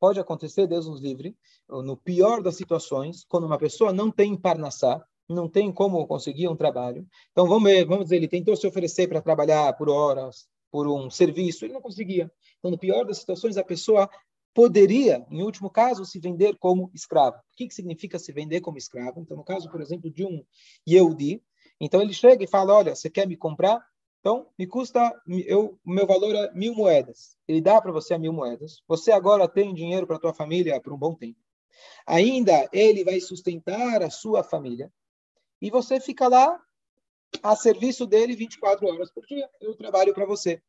pode 0.00 0.18
acontecer, 0.18 0.66
Deus 0.66 0.88
nos 0.88 1.00
livre, 1.00 1.36
no 1.68 1.96
pior 1.96 2.42
das 2.42 2.56
situações, 2.56 3.24
quando 3.28 3.44
uma 3.44 3.58
pessoa 3.58 3.92
não 3.92 4.10
tem 4.10 4.34
parnassá, 4.34 5.04
não 5.28 5.48
tem 5.48 5.70
como 5.70 6.04
conseguir 6.06 6.48
um 6.48 6.56
trabalho. 6.56 7.06
Então, 7.30 7.46
vamos 7.46 7.70
ver, 7.70 7.84
vamos 7.84 8.06
dizer, 8.06 8.16
ele 8.16 8.26
tentou 8.26 8.56
se 8.56 8.66
oferecer 8.66 9.06
para 9.08 9.20
trabalhar 9.20 9.72
por 9.74 9.88
horas, 9.88 10.48
por 10.70 10.88
um 10.88 11.10
serviço, 11.10 11.64
ele 11.64 11.74
não 11.74 11.80
conseguia. 11.80 12.30
Então, 12.58 12.70
no 12.70 12.78
pior 12.78 13.04
das 13.04 13.18
situações, 13.18 13.56
a 13.56 13.62
pessoa 13.62 14.10
poderia, 14.52 15.24
em 15.30 15.42
último 15.42 15.70
caso, 15.70 16.04
se 16.04 16.18
vender 16.18 16.56
como 16.58 16.90
escravo. 16.94 17.36
O 17.36 17.56
que, 17.56 17.68
que 17.68 17.74
significa 17.74 18.18
se 18.18 18.32
vender 18.32 18.60
como 18.60 18.78
escravo? 18.78 19.20
Então, 19.20 19.36
no 19.36 19.44
caso, 19.44 19.70
por 19.70 19.80
exemplo, 19.80 20.10
de 20.10 20.24
um 20.24 20.42
Yehudi, 20.88 21.42
então 21.80 22.02
ele 22.02 22.12
chega 22.12 22.42
e 22.42 22.48
fala, 22.48 22.74
olha, 22.74 22.94
você 22.94 23.08
quer 23.08 23.26
me 23.26 23.36
comprar? 23.36 23.80
Então, 24.20 24.46
me 24.58 24.66
custa, 24.66 25.18
eu, 25.46 25.78
meu 25.84 26.06
valor 26.06 26.34
é 26.34 26.52
mil 26.52 26.74
moedas. 26.74 27.38
Ele 27.48 27.60
dá 27.60 27.80
para 27.80 27.90
você 27.90 28.16
mil 28.18 28.32
moedas. 28.32 28.82
Você 28.86 29.10
agora 29.10 29.48
tem 29.48 29.74
dinheiro 29.74 30.06
para 30.06 30.18
tua 30.18 30.34
família 30.34 30.80
por 30.80 30.92
um 30.92 30.98
bom 30.98 31.14
tempo. 31.14 31.38
Ainda 32.06 32.68
ele 32.72 33.02
vai 33.02 33.18
sustentar 33.20 34.02
a 34.02 34.10
sua 34.10 34.42
família. 34.42 34.92
E 35.60 35.70
você 35.70 35.98
fica 35.98 36.28
lá 36.28 36.60
a 37.42 37.56
serviço 37.56 38.06
dele 38.06 38.36
24 38.36 38.86
horas 38.86 39.10
por 39.10 39.24
dia. 39.24 39.48
Eu 39.58 39.74
trabalho 39.74 40.12
para 40.12 40.26
você. 40.26 40.62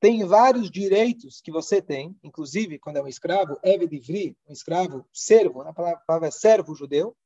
Tem 0.00 0.24
vários 0.24 0.70
direitos 0.70 1.40
que 1.42 1.50
você 1.50 1.82
tem, 1.82 2.16
inclusive 2.22 2.78
quando 2.78 2.96
é 2.96 3.02
um 3.02 3.08
escravo, 3.08 3.58
Eved 3.62 4.36
um 4.48 4.52
escravo 4.52 5.06
servo, 5.12 5.62
a 5.62 5.72
palavra 5.72 6.28
é 6.28 6.30
servo 6.30 6.74
judeu, 6.74 7.16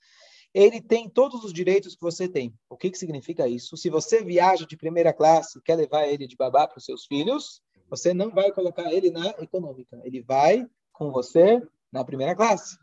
ele 0.53 0.81
tem 0.81 1.09
todos 1.09 1.45
os 1.45 1.53
direitos 1.53 1.95
que 1.95 2.03
você 2.03 2.29
tem. 2.29 2.55
O 2.69 2.77
que, 2.77 2.91
que 2.91 2.99
significa 2.99 3.47
isso? 3.47 3.77
Se 3.77 3.89
você 3.89 4.23
viaja 4.23 4.67
de 4.67 4.77
primeira 4.77 5.13
classe, 5.13 5.61
quer 5.63 5.77
levar 5.77 6.09
ele 6.09 6.27
de 6.27 6.37
babá 6.37 6.67
para 6.67 6.79
os 6.79 6.85
seus 6.85 7.07
filhos, 7.07 7.63
você 7.89 8.13
não 8.13 8.31
vai 8.31 8.53
colocar 8.53 8.93
ele 8.93 9.11
na 9.11 9.29
econômica. 9.39 10.01
Ele 10.05 10.23
vai 10.23 10.67
com 10.93 11.11
você 11.11 11.63
na 11.93 12.05
primeira 12.05 12.35
classe. 12.35 12.77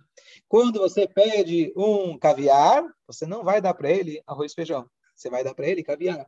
Quando 0.47 0.79
você 0.79 1.07
pede 1.07 1.73
um 1.75 2.17
caviar, 2.17 2.83
você 3.05 3.25
não 3.25 3.43
vai 3.43 3.61
dar 3.61 3.73
para 3.73 3.91
ele 3.91 4.21
arroz 4.25 4.51
e 4.51 4.55
feijão. 4.55 4.89
Você 5.15 5.29
vai 5.29 5.43
dar 5.43 5.53
para 5.53 5.67
ele 5.67 5.83
caviar. 5.83 6.25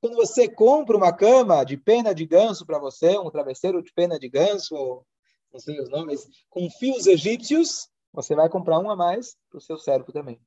Quando 0.00 0.16
você 0.16 0.48
compra 0.48 0.96
uma 0.96 1.12
cama 1.12 1.64
de 1.64 1.76
pena 1.76 2.14
de 2.14 2.26
ganso 2.26 2.66
para 2.66 2.78
você, 2.78 3.16
um 3.18 3.30
travesseiro 3.30 3.82
de 3.82 3.92
pena 3.92 4.18
de 4.18 4.28
ganso, 4.28 5.04
não 5.52 5.60
sei 5.60 5.80
os 5.80 5.88
nomes, 5.88 6.26
com 6.50 6.68
fios 6.70 7.06
egípcios, 7.06 7.88
você 8.12 8.34
vai 8.34 8.48
comprar 8.48 8.78
um 8.78 8.90
a 8.90 8.96
mais 8.96 9.36
para 9.48 9.58
o 9.58 9.60
seu 9.60 9.78
servo 9.78 10.12
também. 10.12 10.40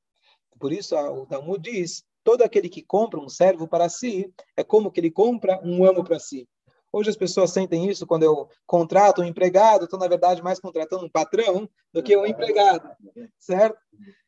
Por 0.60 0.72
isso, 0.72 0.96
o 0.96 1.26
Talmud 1.26 1.60
diz: 1.60 2.04
todo 2.24 2.42
aquele 2.42 2.70
que 2.70 2.82
compra 2.82 3.20
um 3.20 3.30
servo 3.30 3.68
para 3.68 3.90
si 3.90 4.34
é 4.56 4.64
como 4.64 4.92
que 4.92 5.00
ele 5.00 5.12
compra 5.12 5.60
um 5.64 5.86
amo 5.86 6.04
para 6.04 6.20
si. 6.20 6.48
Hoje 6.92 7.10
as 7.10 7.18
pessoas 7.18 7.52
sentem 7.52 7.90
isso 7.90 8.08
quando 8.08 8.24
eu 8.24 8.48
contrato 8.66 9.22
um 9.22 9.26
empregado, 9.26 9.84
estou, 9.84 10.00
na 10.00 10.08
verdade, 10.08 10.42
mais 10.42 10.62
contratando 10.62 11.06
um 11.06 11.10
patrão 11.10 11.70
do 11.92 12.02
que 12.02 12.16
um 12.16 12.26
empregado, 12.26 12.90
certo? 13.38 13.78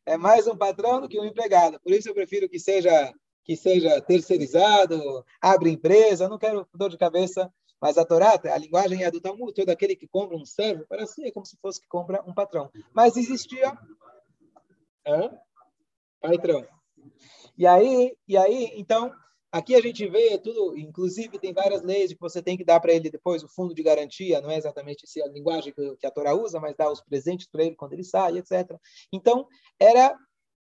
É 0.04 0.18
mais 0.18 0.46
um 0.46 0.54
patrão 0.54 1.00
do 1.00 1.08
que 1.08 1.18
um 1.18 1.24
empregado. 1.24 1.80
Por 1.80 1.92
isso 1.92 2.10
eu 2.10 2.14
prefiro 2.14 2.48
que 2.48 2.60
seja 2.60 3.12
que 3.42 3.56
seja 3.56 3.98
terceirizado, 4.02 5.24
abre 5.40 5.70
empresa, 5.70 6.28
não 6.28 6.36
quero 6.36 6.68
dor 6.74 6.90
de 6.90 6.98
cabeça, 6.98 7.50
mas 7.80 7.96
a 7.96 8.04
Torá, 8.04 8.38
a 8.44 8.58
linguagem 8.58 9.02
é 9.02 9.10
do 9.10 9.22
Talmud, 9.22 9.54
todo 9.54 9.70
aquele 9.70 9.96
que 9.96 10.06
compra 10.06 10.36
um 10.36 10.44
servo 10.44 10.84
para 10.86 11.06
si 11.06 11.24
é 11.24 11.32
como 11.32 11.46
se 11.46 11.56
fosse 11.56 11.80
que 11.80 11.88
compra 11.88 12.22
um 12.26 12.34
patrão. 12.34 12.70
Mas 12.92 13.16
existia... 13.16 13.72
Hã? 15.06 15.30
Patrão. 16.20 16.66
E 17.56 17.66
aí, 17.66 18.16
e 18.26 18.36
aí, 18.36 18.72
então, 18.74 19.12
aqui 19.50 19.74
a 19.74 19.80
gente 19.80 20.06
vê 20.08 20.38
tudo, 20.38 20.76
inclusive 20.76 21.38
tem 21.38 21.52
várias 21.52 21.82
leis 21.82 22.12
que 22.12 22.20
você 22.20 22.42
tem 22.42 22.56
que 22.56 22.64
dar 22.64 22.80
para 22.80 22.92
ele 22.92 23.10
depois 23.10 23.42
o 23.42 23.48
fundo 23.48 23.74
de 23.74 23.82
garantia, 23.82 24.40
não 24.40 24.50
é 24.50 24.56
exatamente 24.56 25.04
essa 25.04 25.28
a 25.28 25.32
linguagem 25.32 25.72
que, 25.72 26.06
a 26.06 26.10
Torá 26.10 26.34
usa, 26.34 26.60
mas 26.60 26.76
dá 26.76 26.90
os 26.90 27.00
presentes 27.00 27.46
para 27.46 27.64
ele 27.64 27.74
quando 27.74 27.94
ele 27.94 28.04
sai, 28.04 28.38
etc. 28.38 28.76
Então, 29.12 29.46
era 29.78 30.16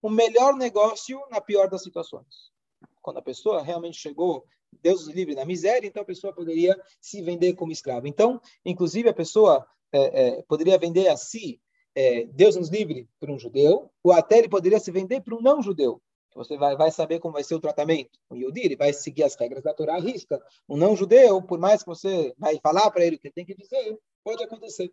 o 0.03 0.11
melhor 0.11 0.55
negócio 0.55 1.21
na 1.31 1.41
pior 1.41 1.69
das 1.69 1.83
situações. 1.83 2.53
Quando 3.01 3.19
a 3.19 3.23
pessoa 3.23 3.63
realmente 3.63 3.99
chegou, 3.99 4.45
Deus 4.83 5.07
livre 5.07 5.35
na 5.35 5.45
miséria, 5.45 5.87
então 5.87 6.03
a 6.03 6.07
pessoa 6.07 6.33
poderia 6.33 6.79
se 7.01 7.23
vender 7.23 7.55
como 7.55 7.73
escravo. 7.73 8.07
Então, 8.07 8.41
inclusive, 8.65 9.09
a 9.09 9.15
pessoa 9.15 9.67
é, 9.93 10.39
é, 10.39 10.43
poderia 10.43 10.79
vender 10.79 11.09
a 11.09 11.17
si 11.17 11.61
é, 11.95 12.25
Deus 12.25 12.57
nos 12.57 12.69
livre 12.69 13.09
para 13.21 13.33
um 13.33 13.39
judeu, 13.39 13.91
ou 14.03 14.13
até 14.13 14.39
ele 14.39 14.49
poderia 14.49 14.81
se 14.81 14.91
vender 14.91 15.21
para 15.21 15.35
um 15.35 15.41
não-judeu. 15.41 16.01
Você 16.35 16.57
vai, 16.57 16.77
vai 16.77 16.91
saber 16.91 17.19
como 17.19 17.35
vai 17.35 17.45
ser 17.45 17.55
o 17.55 17.61
tratamento. 17.61 18.19
O 18.31 18.37
Yudi 18.37 18.63
ele 18.63 18.77
vai 18.77 18.93
seguir 18.93 19.23
as 19.23 19.35
regras 19.35 19.63
da 19.63 19.75
Torá 19.75 19.97
à 19.97 20.01
risca. 20.01 20.43
Um 20.69 20.77
não-judeu, 20.77 21.43
por 21.43 21.59
mais 21.59 21.83
que 21.83 21.89
você 21.89 22.35
vai 22.39 22.59
falar 22.61 22.91
para 22.91 23.05
ele 23.05 23.17
o 23.17 23.19
que 23.19 23.29
ele 23.29 23.35
tem 23.35 23.45
que 23.45 23.55
dizer, 23.55 23.99
pode 24.25 24.43
acontecer. 24.43 24.93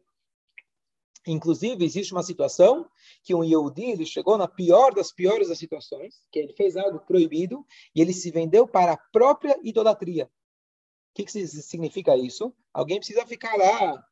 Inclusive, 1.27 1.83
existe 1.83 2.11
uma 2.13 2.23
situação 2.23 2.89
que 3.23 3.35
um 3.35 3.43
Yehudi 3.43 3.91
ele 3.91 4.05
chegou 4.05 4.37
na 4.37 4.47
pior 4.47 4.93
das 4.93 5.11
piores 5.11 5.49
das 5.49 5.59
situações, 5.59 6.21
que 6.31 6.39
ele 6.39 6.53
fez 6.53 6.75
algo 6.75 6.99
proibido 6.99 7.65
e 7.93 8.01
ele 8.01 8.13
se 8.13 8.31
vendeu 8.31 8.67
para 8.67 8.93
a 8.93 8.97
própria 9.11 9.57
idolatria. 9.63 10.25
O 10.25 11.13
que, 11.15 11.25
que 11.25 11.47
significa 11.47 12.15
isso? 12.15 12.53
Alguém 12.73 12.97
precisa 12.97 13.25
ficar 13.25 13.55
lá, 13.57 14.03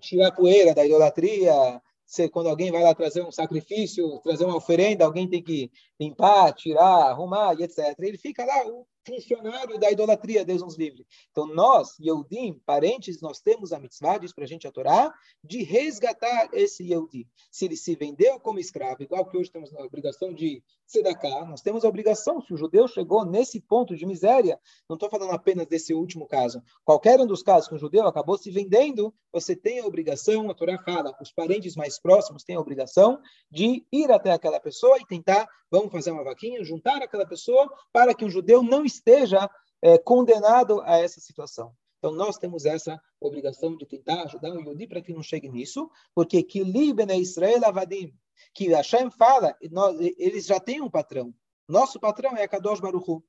tirar 0.00 0.28
a 0.28 0.32
poeira 0.32 0.74
da 0.74 0.84
idolatria, 0.84 1.80
você, 2.06 2.28
quando 2.28 2.48
alguém 2.48 2.70
vai 2.70 2.82
lá 2.82 2.94
trazer 2.94 3.22
um 3.22 3.32
sacrifício, 3.32 4.20
trazer 4.20 4.44
uma 4.44 4.56
oferenda, 4.56 5.04
alguém 5.04 5.28
tem 5.28 5.42
que 5.42 5.70
limpar, 6.00 6.52
tirar, 6.52 7.10
arrumar 7.10 7.54
e 7.58 7.64
etc. 7.64 7.94
Ele 7.98 8.16
fica 8.16 8.44
lá, 8.44 8.64
funcionário 9.06 9.78
da 9.78 9.90
idolatria, 9.90 10.44
Deus 10.44 10.62
nos 10.62 10.76
livre. 10.76 11.06
Então, 11.30 11.46
nós, 11.46 11.98
Yehudim, 12.00 12.60
parentes, 12.66 13.20
nós 13.20 13.40
temos 13.40 13.72
a 13.72 13.78
mitzvah, 13.78 14.18
diz 14.18 14.32
para 14.32 14.44
a 14.44 14.46
gente 14.46 14.66
a 14.66 14.72
Torá, 14.72 15.14
de 15.42 15.62
resgatar 15.62 16.48
esse 16.52 16.84
Yehudi. 16.84 17.28
Se 17.50 17.64
ele 17.64 17.76
se 17.76 17.94
vendeu 17.94 18.40
como 18.40 18.58
escravo, 18.58 19.02
igual 19.02 19.24
que 19.26 19.36
hoje 19.36 19.50
temos 19.50 19.72
a 19.74 19.82
obrigação 19.84 20.34
de 20.34 20.62
tzedakah, 20.86 21.44
nós 21.44 21.62
temos 21.62 21.84
a 21.84 21.88
obrigação, 21.88 22.40
se 22.40 22.52
o 22.52 22.56
judeu 22.56 22.86
chegou 22.86 23.24
nesse 23.24 23.60
ponto 23.60 23.96
de 23.96 24.06
miséria, 24.06 24.58
não 24.88 24.94
estou 24.94 25.10
falando 25.10 25.32
apenas 25.32 25.66
desse 25.66 25.92
último 25.92 26.26
caso, 26.26 26.62
qualquer 26.84 27.20
um 27.20 27.26
dos 27.26 27.42
casos 27.42 27.68
que 27.68 27.74
um 27.74 27.78
judeu 27.78 28.06
acabou 28.06 28.38
se 28.38 28.50
vendendo, 28.50 29.12
você 29.32 29.54
tem 29.54 29.80
a 29.80 29.86
obrigação, 29.86 30.48
a 30.50 30.54
Torá 30.54 30.78
fala, 30.82 31.14
os 31.20 31.32
parentes 31.32 31.74
mais 31.76 32.00
próximos 32.00 32.44
têm 32.44 32.56
a 32.56 32.60
obrigação 32.60 33.20
de 33.50 33.84
ir 33.92 34.10
até 34.10 34.32
aquela 34.32 34.60
pessoa 34.60 34.98
e 34.98 35.06
tentar, 35.06 35.46
vamos 35.70 35.92
fazer 35.92 36.10
uma 36.10 36.24
vaquinha, 36.24 36.64
juntar 36.64 37.02
aquela 37.02 37.26
pessoa 37.26 37.68
para 37.92 38.14
que 38.14 38.24
um 38.24 38.30
judeu 38.30 38.62
não 38.62 38.84
esteja 38.96 39.48
é, 39.82 39.98
condenado 39.98 40.80
a 40.82 40.98
essa 40.98 41.20
situação. 41.20 41.74
Então, 41.98 42.12
nós 42.12 42.36
temos 42.36 42.64
essa 42.64 43.00
obrigação 43.20 43.76
de 43.76 43.86
tentar 43.86 44.22
ajudar 44.24 44.52
o 44.52 44.60
Yodi 44.60 44.86
para 44.86 45.00
que 45.00 45.12
não 45.12 45.22
chegue 45.22 45.48
nisso, 45.48 45.90
porque 46.14 46.42
que 46.42 46.62
Libene 46.62 47.20
Israel 47.20 47.64
Avadim, 47.64 48.12
que 48.54 48.68
Hashem 48.68 49.10
fala, 49.10 49.56
nós, 49.70 49.98
eles 50.16 50.46
já 50.46 50.60
têm 50.60 50.80
um 50.80 50.90
patrão. 50.90 51.34
Nosso 51.68 51.98
patrão 51.98 52.36
é 52.36 52.46
Kadosh 52.46 52.80
Baruchu. 52.80 53.22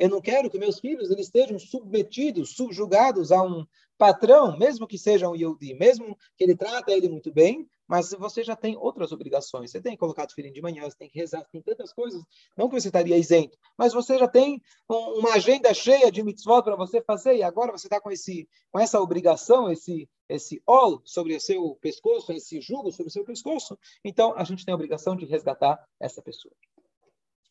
Eu 0.00 0.08
não 0.08 0.18
quero 0.18 0.48
que 0.48 0.58
meus 0.58 0.80
filhos 0.80 1.10
eles 1.10 1.26
estejam 1.26 1.58
submetidos, 1.58 2.54
subjugados 2.54 3.30
a 3.30 3.42
um 3.42 3.66
patrão, 3.98 4.56
mesmo 4.56 4.86
que 4.86 4.96
seja 4.96 5.28
um 5.28 5.36
Yehudi, 5.36 5.74
mesmo 5.74 6.16
que 6.38 6.42
ele 6.42 6.56
trata 6.56 6.90
ele 6.90 7.06
muito 7.06 7.30
bem, 7.30 7.68
mas 7.86 8.10
você 8.12 8.42
já 8.42 8.56
tem 8.56 8.78
outras 8.78 9.12
obrigações. 9.12 9.70
Você 9.70 9.78
tem 9.78 9.92
que 9.92 9.98
colocar 9.98 10.26
o 10.26 10.32
filho 10.32 10.50
de 10.50 10.62
manhã, 10.62 10.88
você 10.88 10.96
tem 10.96 11.10
que 11.10 11.18
rezar, 11.18 11.44
tem 11.52 11.60
tantas 11.60 11.92
coisas. 11.92 12.22
Não 12.56 12.66
que 12.66 12.80
você 12.80 12.88
estaria 12.88 13.18
isento, 13.18 13.58
mas 13.76 13.92
você 13.92 14.16
já 14.16 14.26
tem 14.26 14.62
uma 14.88 15.34
agenda 15.34 15.74
cheia 15.74 16.10
de 16.10 16.22
mitzvot 16.22 16.62
para 16.62 16.76
você 16.76 17.02
fazer 17.02 17.36
e 17.36 17.42
agora 17.42 17.70
você 17.70 17.86
está 17.86 18.00
com 18.00 18.10
esse, 18.10 18.48
com 18.72 18.80
essa 18.80 18.98
obrigação, 18.98 19.70
esse 19.70 20.08
esse 20.30 20.62
ol 20.64 21.02
sobre 21.04 21.34
o 21.34 21.40
seu 21.40 21.74
pescoço, 21.74 22.32
esse 22.32 22.58
jugo 22.60 22.90
sobre 22.92 23.08
o 23.08 23.12
seu 23.12 23.24
pescoço. 23.24 23.76
Então 24.02 24.32
a 24.34 24.44
gente 24.44 24.64
tem 24.64 24.72
a 24.72 24.76
obrigação 24.76 25.14
de 25.14 25.26
resgatar 25.26 25.84
essa 26.00 26.22
pessoa. 26.22 26.54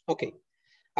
Ok. 0.07 0.33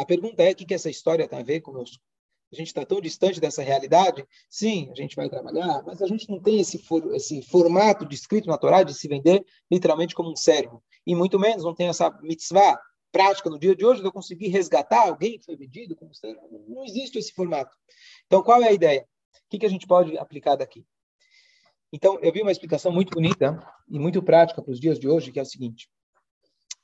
A 0.00 0.04
pergunta 0.06 0.42
é: 0.42 0.52
o 0.52 0.54
que, 0.54 0.72
essa 0.72 0.88
história 0.88 1.28
tem 1.28 1.38
a 1.38 1.42
ver 1.42 1.60
conosco? 1.60 2.02
A 2.50 2.56
gente 2.56 2.68
está 2.68 2.86
tão 2.86 3.02
distante 3.02 3.38
dessa 3.38 3.62
realidade? 3.62 4.26
Sim, 4.48 4.90
a 4.90 4.94
gente 4.94 5.14
vai 5.14 5.28
trabalhar, 5.28 5.82
mas 5.84 6.00
a 6.00 6.06
gente 6.06 6.26
não 6.30 6.40
tem 6.40 6.58
esse, 6.58 6.78
for, 6.78 7.14
esse 7.14 7.42
formato 7.42 8.06
descrito 8.06 8.48
na 8.48 8.56
Torá 8.56 8.82
de 8.82 8.94
se 8.94 9.06
vender 9.06 9.44
literalmente 9.70 10.14
como 10.14 10.32
um 10.32 10.36
servo. 10.36 10.82
E 11.06 11.14
muito 11.14 11.38
menos 11.38 11.64
não 11.64 11.74
tem 11.74 11.88
essa 11.88 12.10
mitzvah 12.22 12.80
prática 13.12 13.50
no 13.50 13.58
dia 13.58 13.76
de 13.76 13.84
hoje 13.84 14.00
de 14.00 14.06
eu 14.06 14.12
conseguir 14.12 14.48
resgatar 14.48 15.02
alguém 15.02 15.38
que 15.38 15.44
foi 15.44 15.54
vendido 15.54 15.94
como 15.94 16.14
servo. 16.14 16.40
Não 16.66 16.82
existe 16.82 17.18
esse 17.18 17.32
formato. 17.34 17.76
Então, 18.26 18.42
qual 18.42 18.62
é 18.62 18.68
a 18.68 18.72
ideia? 18.72 19.02
O 19.02 19.50
que, 19.50 19.58
que 19.58 19.66
a 19.66 19.70
gente 19.70 19.86
pode 19.86 20.16
aplicar 20.16 20.56
daqui? 20.56 20.82
Então, 21.92 22.18
eu 22.22 22.32
vi 22.32 22.40
uma 22.40 22.52
explicação 22.52 22.90
muito 22.90 23.10
bonita 23.10 23.62
e 23.86 23.98
muito 23.98 24.22
prática 24.22 24.62
para 24.62 24.72
os 24.72 24.80
dias 24.80 24.98
de 24.98 25.06
hoje, 25.06 25.30
que 25.30 25.38
é 25.38 25.42
o 25.42 25.46
seguinte. 25.46 25.90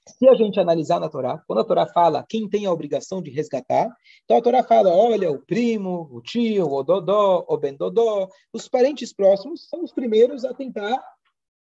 Se 0.08 0.28
a 0.28 0.34
gente 0.34 0.60
analisar 0.60 1.00
na 1.00 1.08
Torá, 1.08 1.42
quando 1.46 1.60
a 1.60 1.64
Torá 1.64 1.86
fala 1.86 2.24
quem 2.28 2.48
tem 2.48 2.64
a 2.64 2.72
obrigação 2.72 3.20
de 3.20 3.30
resgatar, 3.30 3.94
então 4.24 4.36
a 4.36 4.42
Torá 4.42 4.62
fala, 4.62 4.90
olha, 4.90 5.30
o 5.30 5.44
primo, 5.44 6.08
o 6.12 6.22
tio, 6.22 6.70
o 6.70 6.82
dodó, 6.82 7.44
o 7.48 7.56
bendodó, 7.58 8.28
os 8.52 8.68
parentes 8.68 9.12
próximos 9.12 9.68
são 9.68 9.82
os 9.82 9.92
primeiros 9.92 10.44
a 10.44 10.54
tentar 10.54 11.02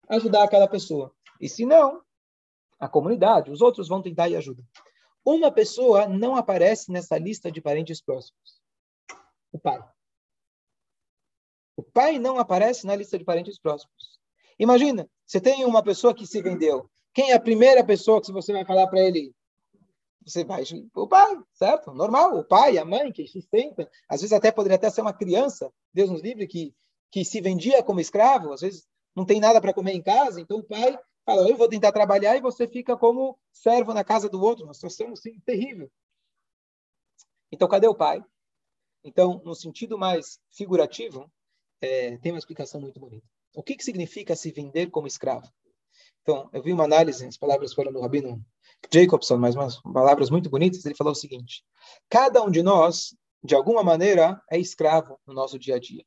ajudar 0.07 0.43
aquela 0.43 0.67
pessoa. 0.67 1.11
E 1.39 1.49
se 1.49 1.65
não, 1.65 2.01
a 2.79 2.87
comunidade, 2.87 3.51
os 3.51 3.61
outros 3.61 3.89
vão 3.89 4.01
tentar 4.01 4.29
e 4.29 4.37
ajudar. 4.37 4.63
Uma 5.23 5.51
pessoa 5.51 6.07
não 6.07 6.35
aparece 6.35 6.91
nessa 6.91 7.17
lista 7.17 7.51
de 7.51 7.61
parentes 7.61 8.01
próximos. 8.01 8.61
O 9.51 9.59
pai. 9.59 9.83
O 11.75 11.83
pai 11.83 12.17
não 12.19 12.39
aparece 12.39 12.87
na 12.87 12.95
lista 12.95 13.17
de 13.17 13.25
parentes 13.25 13.59
próximos. 13.59 14.19
Imagina, 14.57 15.09
você 15.25 15.39
tem 15.39 15.65
uma 15.65 15.83
pessoa 15.83 16.13
que 16.13 16.25
se 16.25 16.41
vendeu. 16.41 16.89
Quem 17.13 17.31
é 17.31 17.35
a 17.35 17.39
primeira 17.39 17.83
pessoa 17.83 18.21
que 18.21 18.31
você 18.31 18.53
vai 18.53 18.65
falar 18.65 18.87
para 18.87 19.01
ele? 19.01 19.33
Você 20.25 20.43
vai 20.43 20.63
o 20.93 21.07
pai, 21.07 21.37
certo? 21.53 21.91
Normal, 21.91 22.37
o 22.37 22.43
pai, 22.43 22.77
a 22.77 22.85
mãe 22.85 23.11
que 23.11 23.27
sustenta. 23.27 23.89
Às 24.07 24.21
vezes 24.21 24.33
até 24.33 24.51
poderia 24.51 24.75
até 24.75 24.89
ser 24.89 25.01
uma 25.01 25.13
criança, 25.13 25.71
Deus 25.93 26.09
nos 26.09 26.21
livre, 26.21 26.47
que, 26.47 26.73
que 27.11 27.25
se 27.25 27.41
vendia 27.41 27.81
como 27.81 27.99
escravo, 27.99 28.53
às 28.53 28.61
vezes 28.61 28.87
não 29.15 29.25
tem 29.25 29.39
nada 29.39 29.59
para 29.59 29.73
comer 29.73 29.93
em 29.93 30.01
casa, 30.01 30.39
então 30.39 30.59
o 30.59 30.63
pai 30.63 30.97
fala, 31.25 31.49
eu 31.49 31.57
vou 31.57 31.67
tentar 31.67 31.91
trabalhar 31.91 32.35
e 32.37 32.41
você 32.41 32.67
fica 32.67 32.95
como 32.95 33.37
servo 33.51 33.93
na 33.93 34.03
casa 34.03 34.29
do 34.29 34.41
outro, 34.41 34.65
uma 34.65 34.73
situação 34.73 35.13
assim, 35.13 35.39
terrível. 35.41 35.89
Então, 37.51 37.67
cadê 37.67 37.87
o 37.87 37.95
pai? 37.95 38.23
Então, 39.03 39.41
no 39.43 39.55
sentido 39.55 39.97
mais 39.97 40.39
figurativo, 40.51 41.31
é, 41.81 42.17
tem 42.17 42.31
uma 42.31 42.39
explicação 42.39 42.79
muito 42.79 42.99
bonita. 42.99 43.25
O 43.55 43.63
que, 43.63 43.75
que 43.75 43.83
significa 43.83 44.35
se 44.35 44.51
vender 44.51 44.89
como 44.91 45.07
escravo? 45.07 45.51
Então, 46.29 46.47
eu 46.53 46.61
vi 46.61 46.71
uma 46.71 46.83
análise, 46.83 47.25
as 47.25 47.37
palavras 47.37 47.73
foram 47.73 47.91
do 47.91 48.01
Rabino 48.01 48.39
Jacobson, 48.93 49.35
mas 49.37 49.55
umas 49.55 49.81
palavras 49.81 50.29
muito 50.29 50.47
bonitas. 50.47 50.85
Ele 50.85 50.93
falou 50.93 51.13
o 51.13 51.15
seguinte: 51.15 51.63
cada 52.07 52.43
um 52.43 52.51
de 52.51 52.61
nós, 52.61 53.15
de 53.43 53.55
alguma 53.55 53.81
maneira, 53.81 54.39
é 54.47 54.59
escravo 54.59 55.19
no 55.25 55.33
nosso 55.33 55.57
dia 55.57 55.77
a 55.77 55.79
dia. 55.79 56.05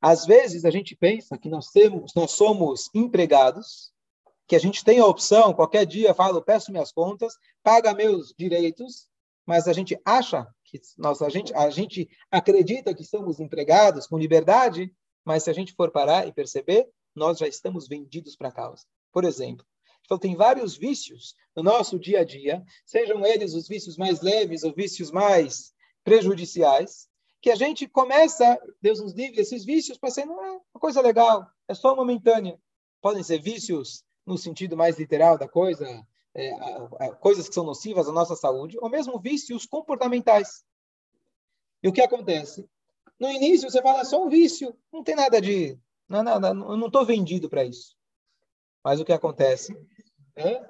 Às 0.00 0.24
vezes 0.24 0.64
a 0.64 0.70
gente 0.70 0.96
pensa 0.96 1.36
que 1.36 1.50
nós 1.50 1.66
temos, 1.66 2.14
nós 2.16 2.30
somos 2.30 2.88
empregados, 2.94 3.92
que 4.48 4.56
a 4.56 4.58
gente 4.58 4.82
tem 4.82 5.00
a 5.00 5.06
opção, 5.06 5.52
qualquer 5.52 5.84
dia 5.84 6.14
falo, 6.14 6.40
peço 6.40 6.72
minhas 6.72 6.90
contas, 6.90 7.34
paga 7.62 7.92
meus 7.92 8.32
direitos, 8.38 9.06
mas 9.44 9.68
a 9.68 9.74
gente 9.74 10.00
acha 10.02 10.46
que 10.64 10.80
nós, 10.96 11.20
a 11.20 11.28
gente, 11.28 11.54
a 11.54 11.68
gente 11.68 12.08
acredita 12.30 12.94
que 12.94 13.04
somos 13.04 13.38
empregados 13.38 14.06
com 14.06 14.16
liberdade, 14.16 14.90
mas 15.22 15.42
se 15.42 15.50
a 15.50 15.52
gente 15.52 15.74
for 15.74 15.90
parar 15.90 16.26
e 16.26 16.32
perceber, 16.32 16.88
nós 17.14 17.36
já 17.36 17.46
estamos 17.46 17.86
vendidos 17.86 18.34
para 18.34 18.48
a 18.48 18.52
causa. 18.52 18.86
Por 19.12 19.24
exemplo, 19.24 19.66
então 20.04 20.18
tem 20.18 20.34
vários 20.34 20.76
vícios 20.76 21.34
no 21.54 21.62
nosso 21.62 21.98
dia 21.98 22.20
a 22.20 22.24
dia, 22.24 22.64
sejam 22.84 23.24
eles 23.24 23.54
os 23.54 23.68
vícios 23.68 23.96
mais 23.96 24.20
leves 24.20 24.64
ou 24.64 24.72
vícios 24.72 25.10
mais 25.10 25.72
prejudiciais, 26.02 27.08
que 27.40 27.50
a 27.50 27.54
gente 27.54 27.88
começa, 27.88 28.58
Deus 28.82 29.00
nos 29.00 29.12
livre, 29.12 29.40
esses 29.40 29.64
vícios 29.64 29.98
parecendo 29.98 30.32
ah, 30.32 30.60
uma 30.74 30.80
coisa 30.80 31.00
legal, 31.00 31.46
é 31.66 31.74
só 31.74 31.94
momentânea. 31.94 32.58
Podem 33.00 33.22
ser 33.22 33.40
vícios 33.40 34.04
no 34.26 34.36
sentido 34.36 34.76
mais 34.76 34.98
literal 34.98 35.38
da 35.38 35.48
coisa, 35.48 35.86
é, 36.34 37.10
coisas 37.20 37.48
que 37.48 37.54
são 37.54 37.64
nocivas 37.64 38.08
à 38.08 38.12
nossa 38.12 38.36
saúde, 38.36 38.76
ou 38.80 38.90
mesmo 38.90 39.18
vícios 39.18 39.64
comportamentais. 39.64 40.64
E 41.82 41.88
o 41.88 41.92
que 41.92 42.02
acontece? 42.02 42.68
No 43.18 43.28
início 43.30 43.70
você 43.70 43.80
fala, 43.80 44.04
só 44.04 44.24
um 44.24 44.28
vício, 44.28 44.76
não 44.92 45.02
tem 45.02 45.14
nada 45.14 45.40
de. 45.40 45.78
Não, 46.08 46.22
não, 46.22 46.70
eu 46.72 46.76
não 46.76 46.86
estou 46.88 47.06
vendido 47.06 47.48
para 47.48 47.64
isso. 47.64 47.96
Mas 48.84 49.00
o 49.00 49.04
que 49.04 49.12
acontece? 49.12 49.76
É? 50.36 50.62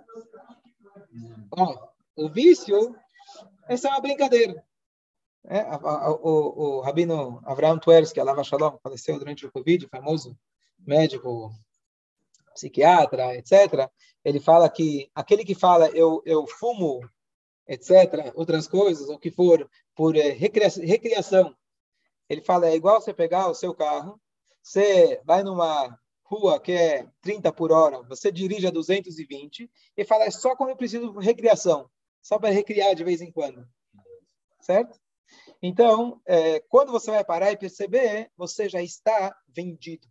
Ó, 1.53 1.89
o 2.17 2.29
vício, 2.29 2.95
essa 3.69 3.89
é 3.89 3.91
uma 3.91 4.01
brincadeira. 4.01 4.65
É, 5.45 5.61
a, 5.61 5.77
a, 5.77 6.11
o, 6.11 6.79
o 6.79 6.81
Rabino 6.81 7.41
Avraham 7.45 7.79
Tversky, 7.79 8.21
Alava 8.21 8.45
Shalom, 8.45 8.77
faleceu 8.83 9.19
durante 9.19 9.47
o 9.47 9.53
Covid, 9.53 9.87
famoso 9.89 10.37
médico, 10.79 11.51
psiquiatra, 12.55 13.37
etc. 13.37 13.91
Ele 14.25 14.41
fala 14.41 14.69
que 14.69 15.11
aquele 15.15 15.45
que 15.45 15.55
fala 15.55 15.89
eu, 15.91 16.23
eu 16.27 16.47
fumo, 16.47 17.01
etc., 17.67 18.33
outras 18.35 18.67
coisas, 18.67 19.09
ou 19.09 19.19
que 19.19 19.31
for 19.31 19.69
por 19.95 20.17
é, 20.17 20.31
recriação, 20.31 21.55
ele 22.29 22.43
fala 22.43 22.69
é 22.69 22.77
igual 22.77 23.01
você 23.01 23.13
pegar 23.13 23.49
o 23.49 23.55
seu 23.55 23.75
carro, 23.75 24.21
você 24.63 25.21
vai 25.25 25.43
numa 25.43 25.99
rua 26.31 26.61
que 26.61 26.73
é 26.73 27.09
30 27.21 27.53
por 27.53 27.73
hora, 27.73 28.03
você 28.03 28.31
dirige 28.31 28.67
a 28.67 28.71
220 28.71 29.69
e 29.97 30.05
fala, 30.05 30.25
é 30.25 30.31
só 30.31 30.55
quando 30.55 30.71
eu 30.71 30.77
preciso 30.77 31.13
de 31.13 31.25
recreação, 31.25 31.91
só 32.23 32.39
para 32.39 32.51
recriar 32.51 32.95
de 32.95 33.03
vez 33.03 33.21
em 33.21 33.33
quando. 33.33 33.67
Certo? 34.61 34.99
Então, 35.61 36.21
é, 36.25 36.61
quando 36.61 36.93
você 36.93 37.11
vai 37.11 37.25
parar 37.25 37.51
e 37.51 37.57
perceber, 37.57 38.31
você 38.37 38.69
já 38.69 38.81
está 38.81 39.37
vendido. 39.49 40.07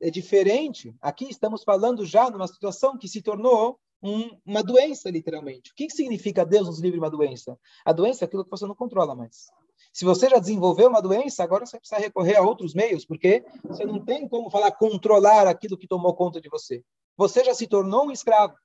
É 0.00 0.10
diferente, 0.10 0.94
aqui 1.00 1.26
estamos 1.30 1.62
falando 1.62 2.04
já 2.04 2.28
numa 2.28 2.48
situação 2.48 2.98
que 2.98 3.08
se 3.08 3.22
tornou 3.22 3.78
um, 4.02 4.38
uma 4.44 4.62
doença, 4.62 5.08
literalmente. 5.10 5.70
O 5.70 5.74
que, 5.74 5.86
que 5.86 5.94
significa 5.94 6.44
Deus 6.44 6.66
nos 6.66 6.80
livre 6.80 6.98
de 6.98 7.04
uma 7.04 7.10
doença? 7.10 7.58
A 7.84 7.92
doença 7.92 8.24
é 8.24 8.26
aquilo 8.26 8.44
que 8.44 8.50
você 8.50 8.66
não 8.66 8.74
controla 8.74 9.14
mais. 9.14 9.46
Se 9.94 10.04
você 10.04 10.28
já 10.28 10.40
desenvolveu 10.40 10.88
uma 10.88 11.00
doença, 11.00 11.44
agora 11.44 11.64
você 11.64 11.78
precisa 11.78 12.00
recorrer 12.00 12.34
a 12.36 12.42
outros 12.42 12.74
meios, 12.74 13.06
porque 13.06 13.44
você 13.62 13.84
não 13.84 14.04
tem 14.04 14.28
como 14.28 14.50
falar 14.50 14.72
controlar 14.72 15.46
aquilo 15.46 15.78
que 15.78 15.86
tomou 15.86 16.12
conta 16.16 16.40
de 16.40 16.48
você. 16.48 16.84
Você 17.16 17.44
já 17.44 17.54
se 17.54 17.68
tornou 17.68 18.06
um 18.06 18.10
escravo. 18.10 18.56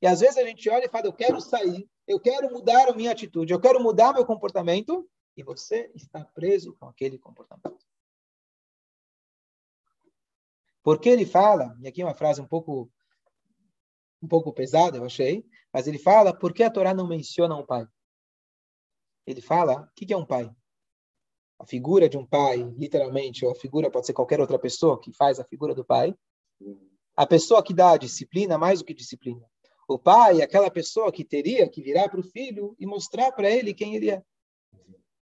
E 0.00 0.06
às 0.06 0.20
vezes 0.20 0.38
a 0.38 0.44
gente 0.44 0.70
olha 0.70 0.86
e 0.86 0.88
fala: 0.88 1.04
eu 1.04 1.12
quero 1.12 1.38
sair, 1.38 1.86
eu 2.06 2.18
quero 2.18 2.50
mudar 2.50 2.88
a 2.88 2.94
minha 2.94 3.12
atitude, 3.12 3.52
eu 3.52 3.60
quero 3.60 3.78
mudar 3.78 4.14
meu 4.14 4.24
comportamento, 4.24 5.06
e 5.36 5.42
você 5.42 5.90
está 5.94 6.24
preso 6.24 6.74
com 6.80 6.86
aquele 6.86 7.18
comportamento. 7.18 7.84
Porque 10.82 11.10
ele 11.10 11.26
fala, 11.26 11.76
e 11.78 11.88
aqui 11.88 12.00
é 12.00 12.06
uma 12.06 12.14
frase 12.14 12.40
um 12.40 12.48
pouco 12.48 12.90
um 14.22 14.28
pouco 14.28 14.50
pesada, 14.50 14.96
eu 14.96 15.04
achei, 15.04 15.44
mas 15.70 15.86
ele 15.86 15.98
fala, 15.98 16.34
por 16.34 16.54
que 16.54 16.62
a 16.62 16.70
Torá 16.70 16.94
não 16.94 17.06
menciona 17.06 17.54
o 17.54 17.66
pai? 17.66 17.86
ele 19.26 19.40
fala, 19.40 19.82
o 19.82 19.88
que 19.94 20.12
é 20.12 20.16
um 20.16 20.26
pai? 20.26 20.50
A 21.60 21.66
figura 21.66 22.08
de 22.08 22.16
um 22.16 22.24
pai, 22.24 22.56
literalmente, 22.78 23.44
ou 23.44 23.52
a 23.52 23.54
figura 23.54 23.90
pode 23.90 24.06
ser 24.06 24.14
qualquer 24.14 24.40
outra 24.40 24.58
pessoa 24.58 24.98
que 24.98 25.12
faz 25.12 25.38
a 25.38 25.44
figura 25.44 25.74
do 25.74 25.84
pai. 25.84 26.14
A 27.14 27.26
pessoa 27.26 27.62
que 27.62 27.74
dá 27.74 27.90
a 27.90 27.98
disciplina 27.98 28.56
mais 28.56 28.78
do 28.78 28.84
que 28.86 28.94
disciplina. 28.94 29.44
O 29.86 29.98
pai 29.98 30.40
é 30.40 30.44
aquela 30.44 30.70
pessoa 30.70 31.12
que 31.12 31.22
teria 31.22 31.68
que 31.68 31.82
virar 31.82 32.08
para 32.08 32.18
o 32.18 32.22
filho 32.22 32.74
e 32.78 32.86
mostrar 32.86 33.30
para 33.32 33.50
ele 33.50 33.74
quem 33.74 33.94
ele 33.94 34.10
é. 34.10 34.22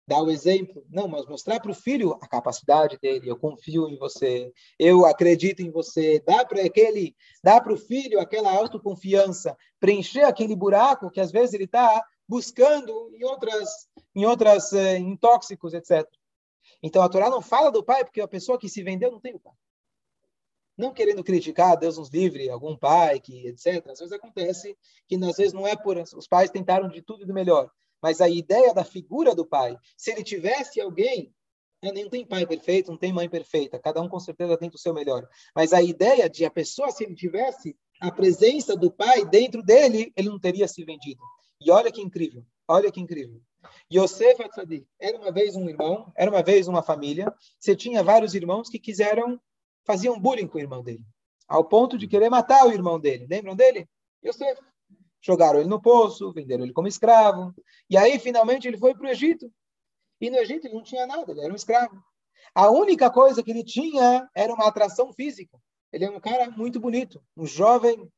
Dar 0.09 0.23
o 0.23 0.31
exemplo. 0.31 0.83
Não, 0.89 1.07
mas 1.07 1.27
mostrar 1.27 1.61
para 1.61 1.71
o 1.71 1.75
filho 1.75 2.17
a 2.23 2.27
capacidade 2.27 2.99
dele. 2.99 3.29
Eu 3.29 3.39
confio 3.39 3.87
em 3.91 3.99
você. 3.99 4.51
Eu 4.79 5.05
acredito 5.05 5.61
em 5.61 5.71
você. 5.71 6.19
Dá 6.27 6.47
para 6.47 6.63
aquele, 6.63 7.15
dá 7.45 7.61
para 7.61 7.75
o 7.75 7.77
filho 7.77 8.19
aquela 8.19 8.51
autoconfiança, 8.51 9.55
preencher 9.79 10.23
aquele 10.23 10.57
buraco 10.57 11.11
que 11.11 11.21
às 11.21 11.31
vezes 11.31 11.53
ele 11.53 11.65
está 11.65 12.03
buscando 12.27 13.11
em 13.15 13.23
outras, 13.23 13.69
em 14.15 14.25
outras, 14.25 14.73
eh, 14.73 14.97
em 14.97 15.15
tóxicos, 15.15 15.75
etc. 15.75 16.09
Então 16.83 17.03
a 17.03 17.09
Torá 17.09 17.31
não 17.31 17.41
fala 17.41 17.71
do 17.71 17.85
pai 17.85 18.05
porque 18.05 18.21
a 18.21 18.29
pessoa 18.29 18.59
que 18.59 18.69
se 18.69 18.83
vendeu 18.83 19.11
não 19.11 19.21
tem 19.21 19.35
o 19.35 19.41
pai. 19.41 19.55
Não 20.77 20.93
querendo 20.93 21.23
criticar, 21.23 21.77
Deus 21.77 21.99
nos 21.99 22.09
livre, 22.09 22.49
algum 22.49 22.77
pai 22.77 23.21
que, 23.21 23.47
etc. 23.47 23.87
Às 23.89 23.99
vezes 23.99 24.13
acontece 24.13 24.77
que 25.07 25.17
às 25.17 25.37
vezes 25.37 25.53
não 25.53 25.67
é 25.67 25.77
por 25.77 25.97
os 25.99 26.27
pais 26.27 26.51
tentaram 26.51 26.89
de 26.89 27.03
tudo 27.03 27.23
e 27.23 27.27
do 27.27 27.35
melhor, 27.35 27.71
mas 28.03 28.21
a 28.21 28.29
ideia 28.29 28.73
da 28.75 28.83
figura 28.83 29.35
do 29.35 29.47
pai, 29.47 29.77
se 29.97 30.11
ele 30.11 30.25
tivesse 30.25 30.81
alguém 30.81 31.33
né, 31.83 31.91
não 31.93 32.09
tem 32.09 32.25
pai 32.25 32.47
perfeito, 32.47 32.91
não 32.91 32.97
tem 32.97 33.13
mãe 33.13 33.29
perfeita, 33.29 33.79
cada 33.79 34.01
um 34.01 34.09
com 34.09 34.21
certeza 34.21 34.57
tenta 34.57 34.77
o 34.77 34.79
seu 34.79 34.95
melhor. 34.95 35.29
Mas 35.55 35.73
a 35.73 35.83
ideia 35.83 36.31
de 36.31 36.45
a 36.45 36.51
pessoa, 36.51 36.91
se 36.91 37.03
ele 37.03 37.15
tivesse 37.15 37.77
a 38.01 38.11
presença 38.11 38.77
do 38.77 38.91
pai 38.91 39.25
dentro 39.25 39.63
dele, 39.63 40.13
ele 40.17 40.29
não 40.29 40.39
teria 40.39 40.69
se 40.69 40.85
vendido. 40.85 41.21
E 41.61 41.71
olha 41.71 41.91
que 41.91 42.01
incrível, 42.01 42.45
olha 42.69 42.91
que 42.91 43.01
incrível. 43.01 43.41
Yosef 43.93 44.43
Atzadik 44.43 44.87
era 44.99 45.19
uma 45.19 45.31
vez 45.33 45.57
um 45.57 45.69
irmão, 45.69 46.13
era 46.17 46.31
uma 46.31 46.43
vez 46.43 46.69
uma 46.69 46.83
família. 46.83 47.33
Você 47.59 47.77
tinha 47.77 48.03
vários 48.03 48.35
irmãos 48.35 48.69
que 48.69 48.79
quiseram, 48.79 49.41
faziam 49.85 50.19
bullying 50.19 50.47
com 50.47 50.59
o 50.59 50.61
irmão 50.61 50.83
dele, 50.83 51.05
ao 51.47 51.65
ponto 51.65 51.99
de 51.99 52.07
querer 52.07 52.31
matar 52.31 52.67
o 52.67 52.73
irmão 52.73 52.99
dele. 52.99 53.27
Lembram 53.29 53.55
dele? 53.57 53.89
Yosef. 54.25 54.61
Jogaram 55.25 55.61
ele 55.61 55.69
no 55.69 55.81
poço, 55.81 56.33
venderam 56.33 56.65
ele 56.65 56.73
como 56.73 56.89
escravo. 56.89 57.55
E 57.89 57.97
aí, 57.97 58.19
finalmente, 58.19 58.67
ele 58.67 58.77
foi 58.77 58.93
para 58.93 59.07
o 59.07 59.11
Egito. 59.11 59.53
E 60.21 60.29
no 60.29 60.37
Egito 60.37 60.67
ele 60.67 60.75
não 60.75 60.83
tinha 60.83 61.07
nada, 61.07 61.31
ele 61.31 61.41
era 61.41 61.53
um 61.53 61.57
escravo. 61.57 62.03
A 62.55 62.71
única 62.71 63.11
coisa 63.11 63.43
que 63.43 63.51
ele 63.51 63.65
tinha 63.65 64.29
era 64.35 64.53
uma 64.53 64.67
atração 64.67 65.13
física. 65.13 65.59
Ele 65.93 66.05
é 66.05 66.11
um 66.11 66.21
cara 66.21 66.51
muito 66.51 66.81
bonito, 66.81 67.23
um 67.37 67.47
jovem 67.47 68.11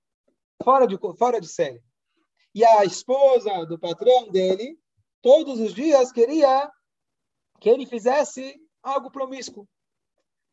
fora 0.63 0.87
de, 0.87 0.99
fora 1.19 1.41
de 1.41 1.49
série. 1.49 1.83
E 2.55 2.65
a 2.65 2.85
esposa 2.85 3.67
do 3.67 3.79
patrão 3.79 4.31
dele, 4.31 4.79
todos 5.25 5.59
os 5.59 5.73
dias, 5.73 6.13
queria 6.13 6.71
que 7.59 7.71
ele 7.71 7.87
fizesse 7.87 8.61
algo 8.83 9.11
promíscuo. 9.11 9.67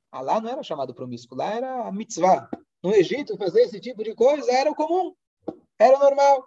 Ah, 0.10 0.22
lá 0.22 0.40
não 0.40 0.50
era 0.50 0.64
chamado 0.64 0.96
promíscuo, 0.96 1.38
lá 1.38 1.54
era 1.54 1.88
a 1.88 1.92
mitzvah. 1.92 2.50
No 2.82 2.96
Egito, 2.96 3.38
fazer 3.38 3.64
esse 3.64 3.82
tipo 3.82 4.02
de 4.02 4.16
coisa 4.16 4.50
era 4.50 4.72
o 4.72 4.76
comum, 4.76 5.14
era 5.78 6.00
normal. 6.00 6.46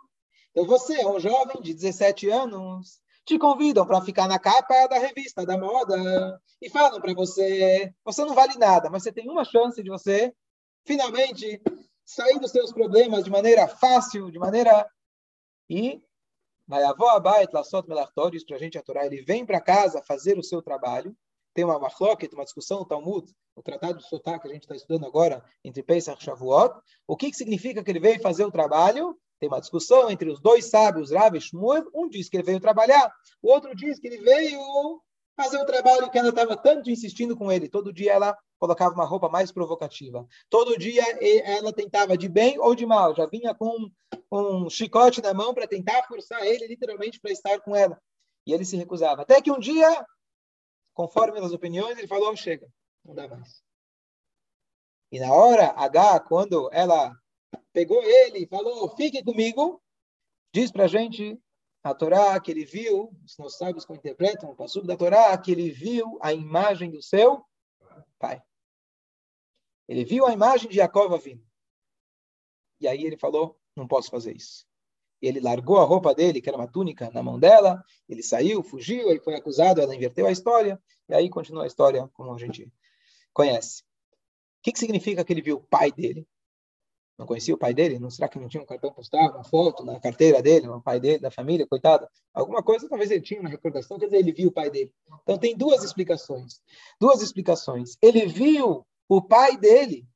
Então 0.50 0.64
você 0.64 1.02
é 1.02 1.06
um 1.06 1.20
jovem 1.20 1.60
de 1.60 1.74
17 1.74 2.30
anos, 2.30 2.98
te 3.26 3.38
convidam 3.38 3.86
para 3.86 4.00
ficar 4.00 4.26
na 4.26 4.38
capa 4.38 4.86
da 4.86 4.98
revista, 4.98 5.44
da 5.44 5.58
moda, 5.58 6.40
e 6.62 6.70
falam 6.70 7.02
para 7.02 7.12
você, 7.12 7.92
você 8.02 8.24
não 8.24 8.34
vale 8.34 8.56
nada, 8.56 8.88
mas 8.88 9.02
você 9.02 9.12
tem 9.12 9.28
uma 9.28 9.44
chance 9.44 9.82
de 9.82 9.90
você 9.90 10.34
finalmente 10.86 11.60
sair 12.06 12.38
dos 12.38 12.50
seus 12.50 12.72
problemas 12.72 13.22
de 13.22 13.30
maneira 13.30 13.68
fácil, 13.68 14.30
de 14.30 14.38
maneira 14.38 14.88
e 15.68 16.02
vai 16.66 16.82
avó 16.82 17.10
abait 17.10 17.52
lasot 17.52 17.88
melachtor, 17.88 18.30
diz 18.30 18.44
para 18.44 18.56
a 18.56 18.58
gente 18.58 18.78
a 18.78 18.82
Torá, 18.82 19.06
ele 19.06 19.22
vem 19.22 19.44
para 19.44 19.60
casa 19.60 20.02
fazer 20.02 20.38
o 20.38 20.42
seu 20.42 20.62
trabalho. 20.62 21.16
Tem 21.54 21.64
uma 21.64 21.78
machloket, 21.78 22.34
uma 22.34 22.44
discussão 22.44 22.80
no 22.80 22.84
Talmud, 22.84 23.32
o 23.54 23.62
Tratado 23.62 23.98
de 23.98 24.08
Sotá, 24.08 24.38
que 24.38 24.48
a 24.48 24.52
gente 24.52 24.62
está 24.62 24.74
estudando 24.74 25.06
agora, 25.06 25.44
entre 25.64 25.82
Pesach 25.82 26.20
e 26.20 26.24
Shavuot. 26.24 26.74
O 27.06 27.16
que, 27.16 27.30
que 27.30 27.36
significa 27.36 27.82
que 27.82 27.90
ele 27.90 28.00
veio 28.00 28.20
fazer 28.20 28.44
o 28.44 28.50
trabalho? 28.50 29.16
Tem 29.38 29.48
uma 29.48 29.60
discussão 29.60 30.10
entre 30.10 30.28
os 30.28 30.40
dois 30.40 30.68
sábios, 30.68 31.12
Rav 31.12 31.36
e 31.36 31.40
Shmuel. 31.40 31.84
Um 31.94 32.08
diz 32.08 32.28
que 32.28 32.36
ele 32.36 32.44
veio 32.44 32.60
trabalhar, 32.60 33.12
o 33.42 33.52
outro 33.52 33.74
diz 33.76 34.00
que 34.00 34.08
ele 34.08 34.18
veio 34.18 34.60
fazer 35.36 35.58
o 35.58 35.66
trabalho 35.66 36.10
que 36.10 36.18
ela 36.18 36.28
estava 36.28 36.56
tanto 36.56 36.90
insistindo 36.90 37.36
com 37.36 37.50
ele. 37.50 37.68
Todo 37.68 37.92
dia 37.92 38.12
ela 38.12 38.36
colocava 38.58 38.94
uma 38.94 39.04
roupa 39.04 39.28
mais 39.28 39.50
provocativa. 39.52 40.26
Todo 40.48 40.78
dia 40.78 41.02
ela 41.44 41.72
tentava 41.72 42.16
de 42.16 42.28
bem 42.28 42.58
ou 42.58 42.74
de 42.74 42.86
mal. 42.86 43.14
Já 43.14 43.26
vinha 43.26 43.54
com 43.54 43.90
um 44.30 44.70
chicote 44.70 45.20
na 45.20 45.34
mão 45.34 45.52
para 45.52 45.66
tentar 45.66 46.06
forçar 46.06 46.44
ele, 46.46 46.66
literalmente, 46.66 47.20
para 47.20 47.32
estar 47.32 47.60
com 47.60 47.74
ela. 47.74 48.00
E 48.46 48.52
ele 48.52 48.64
se 48.64 48.76
recusava. 48.76 49.22
Até 49.22 49.40
que 49.40 49.50
um 49.50 49.58
dia, 49.58 50.06
conforme 50.92 51.40
as 51.40 51.52
opiniões, 51.52 51.98
ele 51.98 52.06
falou: 52.06 52.34
chega, 52.36 52.68
não 53.04 53.14
dá 53.14 53.28
mais. 53.28 53.62
E 55.10 55.20
na 55.20 55.32
hora 55.32 55.68
H, 55.76 56.20
quando 56.20 56.68
ela 56.72 57.12
pegou 57.72 58.02
ele 58.02 58.40
e 58.44 58.46
falou: 58.46 58.88
fique 58.96 59.22
comigo, 59.22 59.82
diz 60.52 60.70
para 60.70 60.84
a 60.84 60.88
gente 60.88 61.38
a 61.84 61.94
Torá 61.94 62.40
que 62.40 62.50
ele 62.50 62.64
viu, 62.64 63.14
os 63.22 63.36
nossos 63.36 63.58
sábios 63.58 63.84
que 63.84 63.92
interpretam 63.92 64.50
o 64.50 64.56
passo 64.56 64.80
da 64.82 64.96
Torá, 64.96 65.36
que 65.36 65.52
ele 65.52 65.70
viu 65.70 66.18
a 66.22 66.32
imagem 66.32 66.90
do 66.90 67.02
seu 67.02 67.44
pai. 68.18 68.42
Ele 69.86 70.02
viu 70.02 70.26
a 70.26 70.32
imagem 70.32 70.70
de 70.70 70.76
Jacob 70.76 71.14
vindo. 71.20 71.46
E 72.80 72.88
aí 72.88 73.04
ele 73.04 73.18
falou, 73.18 73.60
não 73.76 73.86
posso 73.86 74.10
fazer 74.10 74.34
isso. 74.34 74.66
Ele 75.20 75.40
largou 75.40 75.76
a 75.78 75.84
roupa 75.84 76.14
dele, 76.14 76.40
que 76.40 76.48
era 76.48 76.56
uma 76.56 76.66
túnica, 76.66 77.10
na 77.10 77.22
mão 77.22 77.38
dela, 77.38 77.84
ele 78.08 78.22
saiu, 78.22 78.62
fugiu, 78.62 79.10
ele 79.10 79.20
foi 79.20 79.34
acusado, 79.34 79.80
ela 79.80 79.94
inverteu 79.94 80.26
a 80.26 80.32
história, 80.32 80.82
e 81.06 81.14
aí 81.14 81.28
continua 81.28 81.64
a 81.64 81.66
história 81.66 82.08
como 82.14 82.32
a 82.32 82.38
gente 82.38 82.72
conhece. 83.32 83.82
O 83.82 84.62
que, 84.62 84.72
que 84.72 84.78
significa 84.78 85.22
que 85.22 85.32
ele 85.34 85.42
viu 85.42 85.56
o 85.56 85.62
pai 85.62 85.92
dele? 85.92 86.26
Não 87.18 87.26
conhecia 87.26 87.54
o 87.54 87.58
pai 87.58 87.72
dele? 87.72 87.98
Não 87.98 88.10
será 88.10 88.28
que 88.28 88.38
não 88.38 88.48
tinha 88.48 88.62
um 88.62 88.66
cartão 88.66 88.92
postal, 88.92 89.30
uma 89.30 89.44
foto 89.44 89.84
na 89.84 90.00
carteira 90.00 90.42
dele, 90.42 90.68
o 90.68 90.80
pai 90.80 90.98
dele, 90.98 91.18
da 91.18 91.30
família, 91.30 91.66
coitado? 91.66 92.08
Alguma 92.32 92.62
coisa 92.62 92.88
talvez 92.88 93.10
ele 93.10 93.20
tinha 93.20 93.40
uma 93.40 93.48
recordação, 93.48 93.98
quer 93.98 94.06
dizer, 94.06 94.18
ele 94.18 94.32
viu 94.32 94.48
o 94.48 94.52
pai 94.52 94.70
dele. 94.70 94.92
Então 95.22 95.38
tem 95.38 95.56
duas 95.56 95.84
explicações. 95.84 96.60
Duas 97.00 97.22
explicações. 97.22 97.96
Ele 98.02 98.26
viu 98.26 98.84
o 99.08 99.22
pai 99.22 99.56
dele 99.56 100.06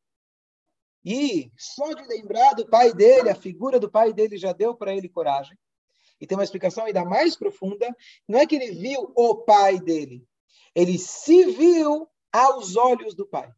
e 1.05 1.51
só 1.57 1.93
de 1.93 2.07
lembrar 2.07 2.55
do 2.55 2.67
pai 2.69 2.93
dele, 2.93 3.31
a 3.31 3.35
figura 3.35 3.79
do 3.79 3.91
pai 3.91 4.13
dele 4.13 4.37
já 4.37 4.53
deu 4.53 4.75
para 4.75 4.95
ele 4.95 5.09
coragem. 5.09 5.57
E 6.21 6.27
tem 6.27 6.37
uma 6.37 6.45
explicação 6.45 6.85
ainda 6.85 7.05
mais 7.05 7.37
profunda, 7.37 7.95
não 8.27 8.41
é 8.41 8.47
que 8.47 8.57
ele 8.57 8.73
viu 8.73 9.13
o 9.15 9.37
pai 9.37 9.79
dele, 9.79 10.27
ele 10.75 10.99
se 10.99 11.47
viu 11.47 12.09
aos 12.33 12.77
olhos 12.77 13.15
do 13.15 13.25
pai. 13.25 13.51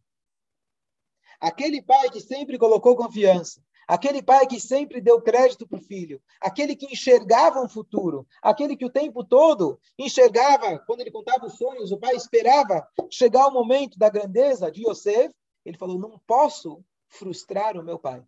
Aquele 1.41 1.81
pai 1.81 2.11
que 2.11 2.21
sempre 2.21 2.59
colocou 2.59 2.95
confiança, 2.95 3.63
aquele 3.89 4.23
pai 4.23 4.47
que 4.47 4.61
sempre 4.61 5.01
deu 5.01 5.21
crédito 5.21 5.67
para 5.67 5.79
o 5.79 5.83
filho, 5.83 6.23
aquele 6.41 6.77
que 6.77 6.93
enxergava 6.93 7.61
um 7.61 7.69
futuro, 7.69 8.27
aquele 8.43 8.77
que 8.77 8.85
o 8.85 8.91
tempo 8.91 9.25
todo 9.25 9.81
enxergava, 9.99 10.79
quando 10.87 11.01
ele 11.01 11.11
contava 11.11 11.47
os 11.47 11.55
sonhos, 11.55 11.91
o 11.91 11.99
pai 11.99 12.15
esperava 12.15 12.87
chegar 13.11 13.49
o 13.49 13.53
momento 13.53 13.99
da 13.99 14.09
grandeza 14.09 14.71
de 14.71 14.87
Yosef, 14.87 15.35
ele 15.65 15.79
falou: 15.79 15.99
Não 15.99 16.21
posso 16.27 16.85
frustrar 17.09 17.77
o 17.77 17.83
meu 17.83 17.99
pai. 17.99 18.23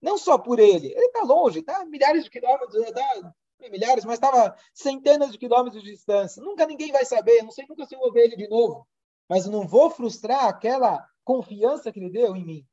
Não 0.00 0.16
só 0.16 0.38
por 0.38 0.58
ele, 0.58 0.92
ele 0.92 1.06
está 1.06 1.22
longe, 1.22 1.60
está 1.60 1.84
milhares 1.84 2.24
de 2.24 2.30
quilômetros, 2.30 2.74
está 2.74 3.34
milhares, 3.70 4.04
mas 4.04 4.14
estava 4.14 4.54
centenas 4.72 5.32
de 5.32 5.38
quilômetros 5.38 5.82
de 5.82 5.90
distância. 5.90 6.42
Nunca 6.42 6.66
ninguém 6.66 6.92
vai 6.92 7.04
saber, 7.04 7.42
não 7.42 7.50
sei 7.50 7.64
nunca 7.68 7.86
se 7.86 7.94
eu 7.94 7.98
vou 7.98 8.12
ver 8.12 8.24
ele 8.24 8.36
de 8.36 8.48
novo. 8.48 8.86
Mas 9.28 9.46
não 9.46 9.66
vou 9.66 9.88
frustrar 9.90 10.44
aquela 10.44 11.06
confiança 11.24 11.90
que 11.90 11.98
ele 11.98 12.10
deu 12.10 12.36
em 12.36 12.44
mim. 12.44 12.66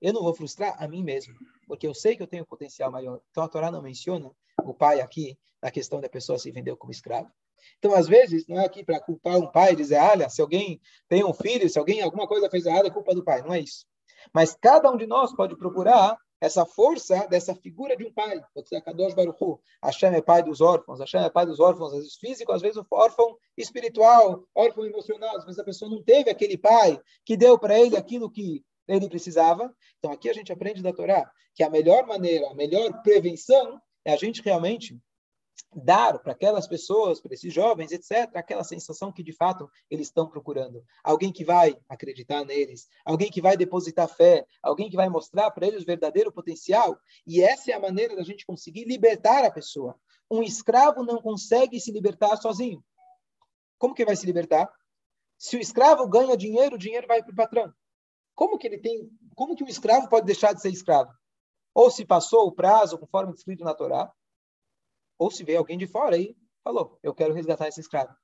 Eu 0.00 0.12
não 0.12 0.22
vou 0.22 0.34
frustrar 0.34 0.80
a 0.82 0.86
mim 0.86 1.02
mesmo, 1.02 1.34
porque 1.66 1.86
eu 1.86 1.94
sei 1.94 2.16
que 2.16 2.22
eu 2.22 2.26
tenho 2.26 2.46
potencial 2.46 2.90
maior. 2.90 3.20
Então 3.30 3.42
a 3.42 3.48
Torá 3.48 3.70
não 3.70 3.82
menciona 3.82 4.30
o 4.62 4.74
pai 4.74 5.00
aqui 5.00 5.36
na 5.60 5.70
questão 5.70 6.00
da 6.00 6.08
pessoa 6.08 6.38
se 6.38 6.52
vendeu 6.52 6.76
como 6.76 6.92
escravo. 6.92 7.30
Então, 7.78 7.92
às 7.94 8.06
vezes, 8.06 8.46
não 8.46 8.60
é 8.60 8.64
aqui 8.64 8.84
para 8.84 9.00
culpar 9.00 9.36
um 9.36 9.50
pai 9.50 9.72
e 9.72 9.76
dizer, 9.76 9.96
olha, 9.96 10.28
se 10.28 10.40
alguém 10.40 10.80
tem 11.08 11.24
um 11.24 11.34
filho, 11.34 11.68
se 11.68 11.78
alguém 11.78 12.00
alguma 12.00 12.26
coisa 12.26 12.48
fez 12.48 12.64
errado, 12.64 12.86
é 12.86 12.90
culpa 12.90 13.14
do 13.14 13.24
pai. 13.24 13.42
Não 13.42 13.52
é 13.52 13.60
isso. 13.60 13.84
Mas 14.32 14.54
cada 14.54 14.90
um 14.90 14.96
de 14.96 15.06
nós 15.06 15.34
pode 15.34 15.56
procurar 15.56 16.16
essa 16.40 16.64
força 16.64 17.26
dessa 17.26 17.54
figura 17.54 17.96
de 17.96 18.04
um 18.04 18.12
pai. 18.12 18.40
Pode 18.54 18.68
ser 18.68 18.80
Kadosh 18.80 19.14
Baruch 19.14 19.38
Hashem 19.82 20.14
é 20.14 20.22
pai 20.22 20.42
dos 20.42 20.60
órfãos, 20.60 21.00
Hashem 21.00 21.22
é 21.22 21.30
pai 21.30 21.46
dos 21.46 21.60
órfãos, 21.60 21.92
às 21.92 21.98
vezes 21.98 22.16
físico, 22.16 22.52
às 22.52 22.62
vezes 22.62 22.82
órfão 22.90 23.36
espiritual, 23.56 24.44
órfão 24.54 24.84
emocional. 24.84 25.36
Às 25.36 25.44
vezes 25.44 25.58
a 25.58 25.64
pessoa 25.64 25.90
não 25.90 26.02
teve 26.02 26.30
aquele 26.30 26.56
pai 26.56 27.00
que 27.24 27.36
deu 27.36 27.58
para 27.58 27.78
ele 27.78 27.96
aquilo 27.96 28.30
que 28.30 28.64
ele 28.86 29.08
precisava. 29.08 29.74
Então 29.98 30.12
aqui 30.12 30.30
a 30.30 30.32
gente 30.32 30.52
aprende 30.52 30.82
da 30.82 30.92
Torá 30.92 31.30
que 31.54 31.62
a 31.64 31.70
melhor 31.70 32.06
maneira, 32.06 32.48
a 32.50 32.54
melhor 32.54 33.02
prevenção 33.02 33.80
é 34.04 34.12
a 34.12 34.16
gente 34.16 34.40
realmente 34.42 34.96
dar 35.74 36.18
para 36.18 36.32
aquelas 36.32 36.66
pessoas, 36.66 37.20
para 37.20 37.34
esses 37.34 37.52
jovens, 37.52 37.92
etc., 37.92 38.30
aquela 38.34 38.64
sensação 38.64 39.12
que 39.12 39.22
de 39.22 39.32
fato 39.32 39.70
eles 39.90 40.06
estão 40.06 40.28
procurando. 40.28 40.82
Alguém 41.04 41.32
que 41.32 41.44
vai 41.44 41.78
acreditar 41.88 42.44
neles, 42.44 42.88
alguém 43.04 43.30
que 43.30 43.40
vai 43.40 43.56
depositar 43.56 44.08
fé, 44.08 44.46
alguém 44.62 44.88
que 44.88 44.96
vai 44.96 45.08
mostrar 45.08 45.50
para 45.50 45.66
eles 45.66 45.82
o 45.82 45.86
verdadeiro 45.86 46.32
potencial. 46.32 46.98
E 47.26 47.42
essa 47.42 47.70
é 47.70 47.74
a 47.74 47.80
maneira 47.80 48.16
da 48.16 48.22
gente 48.22 48.46
conseguir 48.46 48.84
libertar 48.84 49.44
a 49.44 49.50
pessoa. 49.50 49.98
um 50.30 50.42
escravo 50.42 51.02
não 51.02 51.22
consegue 51.22 51.80
se 51.80 51.90
libertar 51.90 52.36
sozinho. 52.36 52.84
Como 53.78 53.94
que 53.94 54.04
vai 54.04 54.14
se 54.14 54.26
libertar? 54.26 54.70
Se 55.38 55.56
o 55.56 55.60
escravo 55.60 56.06
ganha 56.06 56.36
dinheiro, 56.36 56.74
o 56.74 56.78
dinheiro 56.78 57.06
vai 57.06 57.22
para 57.22 57.32
o 57.32 57.36
patrão. 57.36 57.72
Como 58.34 58.58
que 58.58 58.66
ele 58.66 58.78
tem? 58.78 59.08
Como 59.34 59.54
que 59.56 59.64
o 59.64 59.68
escravo 59.68 60.08
pode 60.08 60.26
deixar 60.26 60.52
de 60.52 60.60
ser 60.60 60.70
escravo? 60.70 61.10
Ou 61.74 61.90
se 61.90 62.04
passou 62.04 62.46
o 62.46 62.52
prazo, 62.52 62.98
conforme 62.98 63.32
descrito 63.32 63.64
na 63.64 63.74
Torá, 63.74 64.12
ou 65.18 65.30
se 65.30 65.44
veio 65.44 65.58
alguém 65.58 65.76
de 65.76 65.86
fora 65.86 66.16
e 66.16 66.36
falou: 66.62 66.98
Eu 67.02 67.14
quero 67.14 67.34
resgatar 67.34 67.68
esse 67.68 67.80
escravo. 67.80 68.14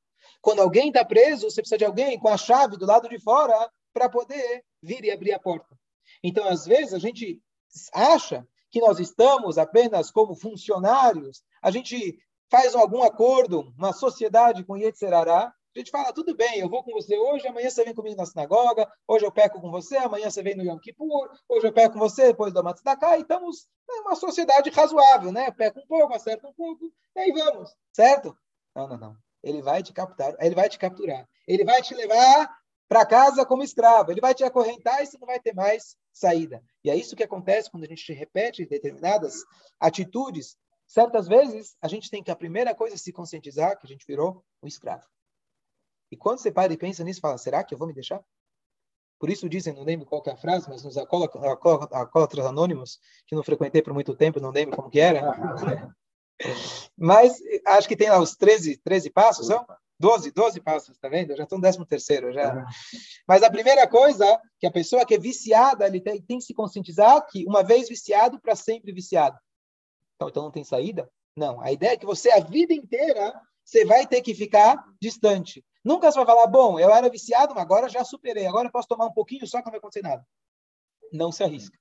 Quando 0.41 0.61
alguém 0.61 0.89
está 0.89 1.05
preso, 1.05 1.51
você 1.51 1.61
precisa 1.61 1.79
de 1.79 1.85
alguém 1.85 2.19
com 2.19 2.29
a 2.29 2.37
chave 2.37 2.77
do 2.77 2.87
lado 2.87 3.09
de 3.09 3.19
fora 3.19 3.71
para 3.93 4.09
poder 4.09 4.65
vir 4.83 5.05
e 5.05 5.11
abrir 5.11 5.33
a 5.33 5.39
porta. 5.39 5.77
Então, 6.23 6.47
às 6.49 6.65
vezes, 6.65 6.95
a 6.95 6.99
gente 6.99 7.41
acha 7.93 8.47
que 8.71 8.81
nós 8.81 8.99
estamos 8.99 9.59
apenas 9.59 10.11
como 10.11 10.35
funcionários, 10.35 11.43
a 11.63 11.71
gente 11.71 12.19
faz 12.51 12.75
algum 12.75 13.03
acordo, 13.03 13.73
uma 13.77 13.93
sociedade 13.93 14.65
com 14.65 14.77
Yetzerará, 14.77 15.53
a 15.75 15.79
gente 15.79 15.91
fala, 15.91 16.13
tudo 16.13 16.37
bem, 16.37 16.61
eu 16.61 16.69
vou 16.69 16.83
com 16.85 16.93
você 16.93 17.19
hoje, 17.19 17.47
amanhã 17.49 17.69
você 17.69 17.85
vem 17.85 17.95
comigo 17.95 18.17
na 18.17 18.27
sinagoga, 18.27 18.91
hoje 19.09 19.25
eu 19.25 19.33
peco 19.33 19.61
com 19.61 19.71
você, 19.71 19.97
amanhã 19.97 20.31
você 20.31 20.43
vem 20.43 20.55
no 20.55 20.63
Yom 20.63 20.79
Kippur, 20.79 21.31
hoje 21.49 21.67
eu 21.67 21.73
peco 21.73 21.95
com 21.95 21.99
você, 21.99 22.29
depois 22.29 22.53
do 22.53 22.63
Matzedaká, 22.63 23.19
e 23.19 23.23
estamos 23.23 23.67
numa 23.89 24.15
sociedade 24.15 24.71
razoável, 24.71 25.33
né? 25.33 25.51
Peco 25.51 25.81
um 25.81 25.87
pouco, 25.87 26.15
acerta 26.15 26.49
um 26.49 26.55
pouco, 26.55 26.93
e 27.17 27.21
aí 27.21 27.33
vamos, 27.33 27.75
certo? 27.93 28.37
Não, 28.75 28.89
não, 28.89 28.97
não. 28.97 29.17
Ele 29.43 29.61
vai 29.61 29.83
te 29.83 29.93
capturar, 29.93 30.37
ele 30.41 30.55
vai 30.55 30.69
te 30.69 30.79
capturar. 30.79 31.29
Ele 31.47 31.65
vai 31.65 31.83
te 31.83 31.95
levar 31.95 32.51
para 32.89 33.05
casa 33.05 33.45
como 33.45 33.63
escravo, 33.63 34.11
ele 34.11 34.21
vai 34.21 34.35
te 34.35 34.45
acorrentar 34.45 35.03
e 35.03 35.07
você 35.07 35.19
não 35.19 35.27
vai 35.27 35.41
ter 35.41 35.55
mais 35.55 35.97
saída. 36.13 36.63
E 36.83 36.91
é 36.91 36.97
isso 36.97 37.17
que 37.17 37.23
acontece 37.23 37.71
quando 37.71 37.85
a 37.85 37.89
gente 37.89 38.13
repete 38.13 38.65
determinadas 38.65 39.43
atitudes. 39.81 40.57
Certas 40.87 41.27
vezes, 41.27 41.77
a 41.83 41.89
gente 41.89 42.11
tem 42.11 42.23
que, 42.23 42.31
a 42.31 42.37
primeira 42.37 42.75
coisa, 42.75 42.97
se 42.97 43.13
conscientizar 43.13 43.79
que 43.79 43.87
a 43.87 43.89
gente 43.89 44.07
virou 44.07 44.45
um 44.63 44.67
escravo. 44.67 45.05
E 46.15 46.17
quando 46.17 46.39
você 46.39 46.53
para 46.53 46.73
e 46.73 46.77
pensa 46.77 47.03
nisso, 47.03 47.21
fala, 47.21 47.37
será 47.37 47.65
que 47.65 47.75
eu 47.75 47.79
vou 47.79 47.89
me 47.89 47.93
deixar? 47.93 48.23
Por 49.19 49.29
isso 49.29 49.49
dizem, 49.49 49.75
não 49.75 49.83
lembro 49.83 50.07
qual 50.07 50.23
é 50.27 50.31
a 50.31 50.37
frase, 50.37 50.69
mas 50.69 50.85
nos 50.85 50.97
acólatras 50.97 52.47
anônimos, 52.47 53.01
que 53.27 53.35
não 53.35 53.43
frequentei 53.43 53.83
por 53.83 53.93
muito 53.93 54.15
tempo, 54.15 54.39
não 54.39 54.51
lembro 54.51 54.77
como 54.77 54.89
que 54.89 55.01
era. 55.01 55.23
mas 56.97 57.37
acho 57.67 57.89
que 57.89 57.97
tem 57.97 58.11
lá 58.11 58.21
os 58.21 58.37
13, 58.37 58.77
13 58.79 59.11
passos, 59.11 59.49
são? 59.49 59.67
12, 59.99 60.31
12 60.31 60.61
passos, 60.61 60.97
tá 60.99 61.09
vendo? 61.09 61.31
Eu 61.31 61.37
já 61.37 61.43
estou 61.43 61.59
no 61.59 61.63
13 61.63 61.85
terceiro, 61.87 62.33
já. 62.33 62.65
Mas 63.27 63.43
a 63.43 63.51
primeira 63.51 63.89
coisa, 63.89 64.41
que 64.61 64.67
a 64.69 64.71
pessoa 64.71 65.05
que 65.05 65.15
é 65.15 65.19
viciada, 65.19 65.87
ele 65.87 66.01
tem, 66.01 66.23
tem 66.23 66.39
que 66.39 66.45
se 66.45 66.55
conscientizar 66.55 67.27
que 67.27 67.45
uma 67.45 67.65
vez 67.65 67.89
viciado, 67.89 68.41
para 68.41 68.55
sempre 68.55 68.93
viciado. 68.93 69.37
Então, 70.15 70.29
então 70.29 70.43
não 70.45 70.51
tem 70.53 70.63
saída? 70.63 71.11
Não. 71.37 71.61
A 71.61 71.73
ideia 71.73 71.93
é 71.93 71.97
que 71.97 72.07
você, 72.07 72.31
a 72.31 72.39
vida 72.39 72.73
inteira, 72.73 73.35
você 73.65 73.85
vai 73.85 74.07
ter 74.07 74.21
que 74.21 74.35
ficar 74.35 74.85
distante. 75.01 75.65
Nunca 75.85 76.11
você 76.11 76.17
vai 76.17 76.27
falar, 76.27 76.47
bom, 76.47 76.81
eu 76.81 76.91
era 76.91 77.11
viciado, 77.11 77.55
mas 77.55 77.63
agora 77.63 77.89
já 77.89 78.03
superei, 78.03 78.47
agora 78.47 78.69
eu 78.69 78.73
posso 78.73 78.89
tomar 78.89 79.07
um 79.07 79.13
pouquinho 79.13 79.47
só 79.47 79.59
que 79.59 79.67
não 79.67 79.73
vai 79.73 79.79
acontecer 79.79 80.03
nada. 80.03 80.27
Não 81.13 81.31
se 81.31 81.45
arrisca. 81.45 81.79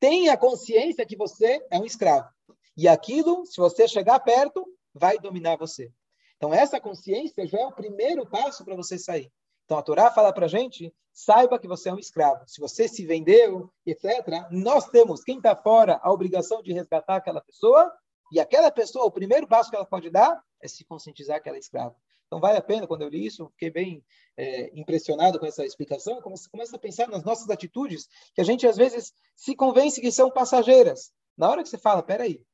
Tenha 0.00 0.36
consciência 0.36 1.04
que 1.04 1.16
você 1.16 1.64
é 1.70 1.78
um 1.78 1.84
escravo. 1.84 2.28
E 2.76 2.88
aquilo, 2.88 3.44
se 3.46 3.60
você 3.60 3.86
chegar 3.86 4.18
perto, 4.20 4.66
vai 4.92 5.18
dominar 5.18 5.56
você. 5.56 5.92
Então, 6.36 6.52
essa 6.52 6.80
consciência 6.80 7.46
já 7.46 7.60
é 7.60 7.66
o 7.66 7.72
primeiro 7.72 8.26
passo 8.28 8.64
para 8.64 8.74
você 8.74 8.98
sair. 8.98 9.30
Então, 9.64 9.78
a 9.78 9.82
Torá 9.82 10.10
fala 10.10 10.32
para 10.32 10.46
a 10.46 10.48
gente, 10.48 10.92
saiba 11.12 11.58
que 11.58 11.68
você 11.68 11.88
é 11.88 11.94
um 11.94 11.98
escravo. 11.98 12.44
Se 12.46 12.60
você 12.60 12.88
se 12.88 13.06
vendeu, 13.06 13.70
etc., 13.86 14.46
nós 14.50 14.88
temos, 14.88 15.22
quem 15.22 15.36
está 15.36 15.54
fora, 15.54 16.00
a 16.02 16.12
obrigação 16.12 16.62
de 16.62 16.72
resgatar 16.72 17.16
aquela 17.16 17.40
pessoa, 17.40 17.92
e 18.32 18.40
aquela 18.40 18.70
pessoa, 18.70 19.04
o 19.04 19.10
primeiro 19.10 19.46
passo 19.46 19.70
que 19.70 19.76
ela 19.76 19.86
pode 19.86 20.10
dar 20.10 20.42
é 20.60 20.66
se 20.66 20.84
conscientizar 20.84 21.42
que 21.42 21.48
ela 21.48 21.56
é 21.56 21.60
escrava. 21.60 21.94
Então, 22.34 22.40
vale 22.40 22.58
a 22.58 22.62
pena, 22.62 22.84
quando 22.84 23.02
eu 23.02 23.08
li 23.08 23.24
isso, 23.24 23.48
fiquei 23.50 23.70
bem 23.70 24.04
é, 24.36 24.76
impressionado 24.76 25.38
com 25.38 25.46
essa 25.46 25.64
explicação, 25.64 26.20
começa, 26.20 26.50
começa 26.50 26.74
a 26.74 26.78
pensar 26.80 27.06
nas 27.06 27.22
nossas 27.22 27.48
atitudes, 27.48 28.08
que 28.34 28.40
a 28.40 28.44
gente, 28.44 28.66
às 28.66 28.76
vezes, 28.76 29.12
se 29.36 29.54
convence 29.54 30.00
que 30.00 30.10
são 30.10 30.32
passageiras. 30.32 31.12
Na 31.38 31.48
hora 31.48 31.62
que 31.62 31.68
você 31.68 31.78
fala, 31.78 32.02
peraí, 32.02 32.44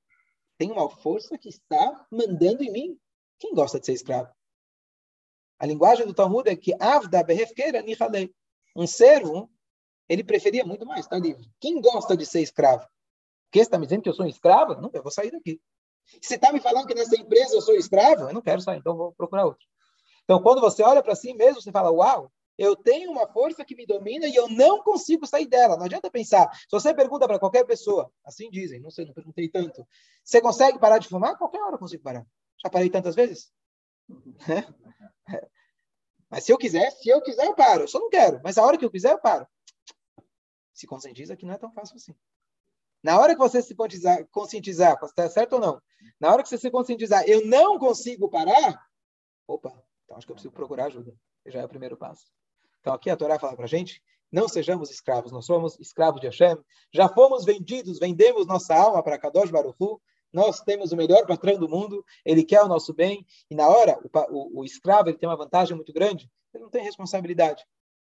tem 0.58 0.70
uma 0.70 0.90
força 0.90 1.38
que 1.38 1.48
está 1.48 2.06
mandando 2.10 2.62
em 2.62 2.70
mim. 2.70 3.00
Quem 3.38 3.54
gosta 3.54 3.80
de 3.80 3.86
ser 3.86 3.94
escravo? 3.94 4.30
A 5.58 5.64
linguagem 5.64 6.06
do 6.06 6.12
Talmud 6.12 6.46
é 6.46 6.54
que 6.54 6.74
Avda 6.78 7.24
behefkeira 7.24 7.80
nihalei. 7.80 8.34
Um 8.76 8.86
servo, 8.86 9.50
ele 10.10 10.22
preferia 10.22 10.62
muito 10.62 10.84
mais 10.84 11.06
estar 11.06 11.18
livre. 11.18 11.50
Quem 11.58 11.80
gosta 11.80 12.14
de 12.14 12.26
ser 12.26 12.42
escravo? 12.42 12.86
Você 13.50 13.60
está 13.60 13.78
me 13.78 13.86
dizendo 13.86 14.02
que 14.02 14.10
eu 14.10 14.14
sou 14.14 14.26
um 14.26 14.28
escravo? 14.28 14.74
Não, 14.74 14.90
eu 14.92 15.02
vou 15.02 15.10
sair 15.10 15.30
daqui. 15.30 15.58
Você 16.20 16.34
está 16.34 16.52
me 16.52 16.60
falando 16.60 16.86
que 16.86 16.94
nessa 16.94 17.16
empresa 17.16 17.54
eu 17.54 17.60
sou 17.60 17.74
escravo? 17.74 18.24
Eu 18.24 18.32
não 18.32 18.42
quero 18.42 18.60
sair, 18.60 18.78
então 18.78 18.96
vou 18.96 19.12
procurar 19.12 19.46
outro. 19.46 19.66
Então, 20.24 20.42
quando 20.42 20.60
você 20.60 20.82
olha 20.82 21.02
para 21.02 21.14
si 21.14 21.34
mesmo, 21.34 21.60
você 21.60 21.72
fala, 21.72 21.90
uau, 21.90 22.32
eu 22.56 22.76
tenho 22.76 23.10
uma 23.10 23.26
força 23.26 23.64
que 23.64 23.74
me 23.74 23.86
domina 23.86 24.26
e 24.26 24.34
eu 24.34 24.48
não 24.48 24.82
consigo 24.82 25.26
sair 25.26 25.46
dela. 25.46 25.76
Não 25.76 25.86
adianta 25.86 26.10
pensar. 26.10 26.52
Se 26.54 26.70
você 26.70 26.94
pergunta 26.94 27.26
para 27.26 27.38
qualquer 27.38 27.64
pessoa, 27.64 28.12
assim 28.24 28.50
dizem, 28.50 28.80
não 28.80 28.90
sei, 28.90 29.06
não 29.06 29.14
perguntei 29.14 29.48
tanto, 29.48 29.86
você 30.22 30.40
consegue 30.40 30.78
parar 30.78 30.98
de 30.98 31.08
fumar? 31.08 31.38
Qualquer 31.38 31.62
hora 31.62 31.76
eu 31.76 31.78
consigo 31.78 32.02
parar. 32.02 32.26
Já 32.62 32.68
parei 32.68 32.90
tantas 32.90 33.14
vezes? 33.14 33.50
É. 34.48 35.42
Mas 36.28 36.44
se 36.44 36.52
eu 36.52 36.58
quiser, 36.58 36.90
se 36.92 37.08
eu 37.08 37.20
quiser, 37.22 37.46
eu 37.46 37.54
paro. 37.54 37.84
Eu 37.84 37.88
só 37.88 37.98
não 37.98 38.10
quero. 38.10 38.40
Mas 38.44 38.58
a 38.58 38.62
hora 38.62 38.76
que 38.76 38.84
eu 38.84 38.90
quiser, 38.90 39.12
eu 39.12 39.18
paro. 39.18 39.48
Se 40.72 40.86
conscientiza 40.86 41.36
que 41.36 41.46
não 41.46 41.54
é 41.54 41.58
tão 41.58 41.72
fácil 41.72 41.96
assim. 41.96 42.14
Na 43.02 43.18
hora 43.18 43.34
que 43.34 43.38
você 43.38 43.62
se 43.62 43.74
conscientizar, 43.74 44.26
conscientizar 44.30 44.98
está 45.02 45.28
certo 45.28 45.54
ou 45.54 45.60
não, 45.60 45.82
na 46.20 46.32
hora 46.32 46.42
que 46.42 46.48
você 46.48 46.58
se 46.58 46.70
conscientizar, 46.70 47.24
eu 47.26 47.46
não 47.46 47.78
consigo 47.78 48.28
parar, 48.28 48.78
opa, 49.46 49.72
então 50.04 50.16
acho 50.16 50.26
que 50.26 50.32
eu 50.32 50.36
preciso 50.36 50.52
procurar 50.52 50.86
ajuda. 50.86 51.14
Já 51.46 51.60
é 51.60 51.64
o 51.64 51.68
primeiro 51.68 51.96
passo. 51.96 52.26
Então 52.80 52.92
aqui 52.92 53.08
a 53.08 53.16
Torá 53.16 53.38
fala 53.38 53.56
para 53.56 53.66
gente, 53.66 54.02
não 54.30 54.48
sejamos 54.48 54.90
escravos, 54.90 55.32
nós 55.32 55.46
somos 55.46 55.78
escravos 55.80 56.20
de 56.20 56.26
Hashem, 56.26 56.56
já 56.92 57.08
fomos 57.08 57.44
vendidos, 57.44 57.98
vendemos 57.98 58.46
nossa 58.46 58.74
alma 58.74 59.02
para 59.02 59.18
Kadosh 59.18 59.50
Baruchu, 59.50 60.00
nós 60.32 60.60
temos 60.60 60.92
o 60.92 60.96
melhor 60.96 61.26
patrão 61.26 61.58
do 61.58 61.68
mundo, 61.68 62.04
ele 62.24 62.44
quer 62.44 62.62
o 62.62 62.68
nosso 62.68 62.94
bem, 62.94 63.26
e 63.50 63.54
na 63.54 63.68
hora, 63.68 63.98
o, 64.02 64.08
o, 64.30 64.60
o 64.60 64.64
escravo 64.64 65.08
ele 65.08 65.18
tem 65.18 65.28
uma 65.28 65.36
vantagem 65.36 65.74
muito 65.74 65.92
grande, 65.92 66.30
ele 66.54 66.62
não 66.62 66.70
tem 66.70 66.84
responsabilidade. 66.84 67.64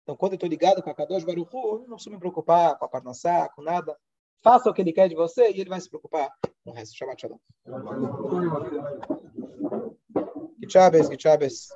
Então, 0.04 0.16
quando 0.16 0.34
eu 0.34 0.36
estou 0.36 0.50
ligado 0.50 0.84
com 0.84 0.90
a 0.90 0.94
Kadosh 0.94 1.24
Baruchu, 1.24 1.58
eu 1.58 1.80
não 1.88 1.96
preciso 1.96 2.12
me 2.12 2.20
preocupar 2.20 2.78
com 2.78 2.86
a 2.86 2.90
Parnassá, 2.90 3.50
com 3.50 3.62
nada. 3.62 3.98
Faça 4.44 4.70
o 4.70 4.74
que 4.74 4.82
ele 4.82 4.92
quer 4.92 5.08
de 5.08 5.16
você 5.16 5.50
e 5.52 5.62
ele 5.62 5.70
vai 5.70 5.80
se 5.80 5.90
preocupar 5.90 6.30
com 6.64 6.72
o 6.72 6.74
resto. 6.74 6.98
Shabbat 6.98 7.22
Shalom. 7.22 7.38
Que 10.60 10.70
chabes, 10.70 11.08
que 11.08 11.18
chabes. 11.18 11.70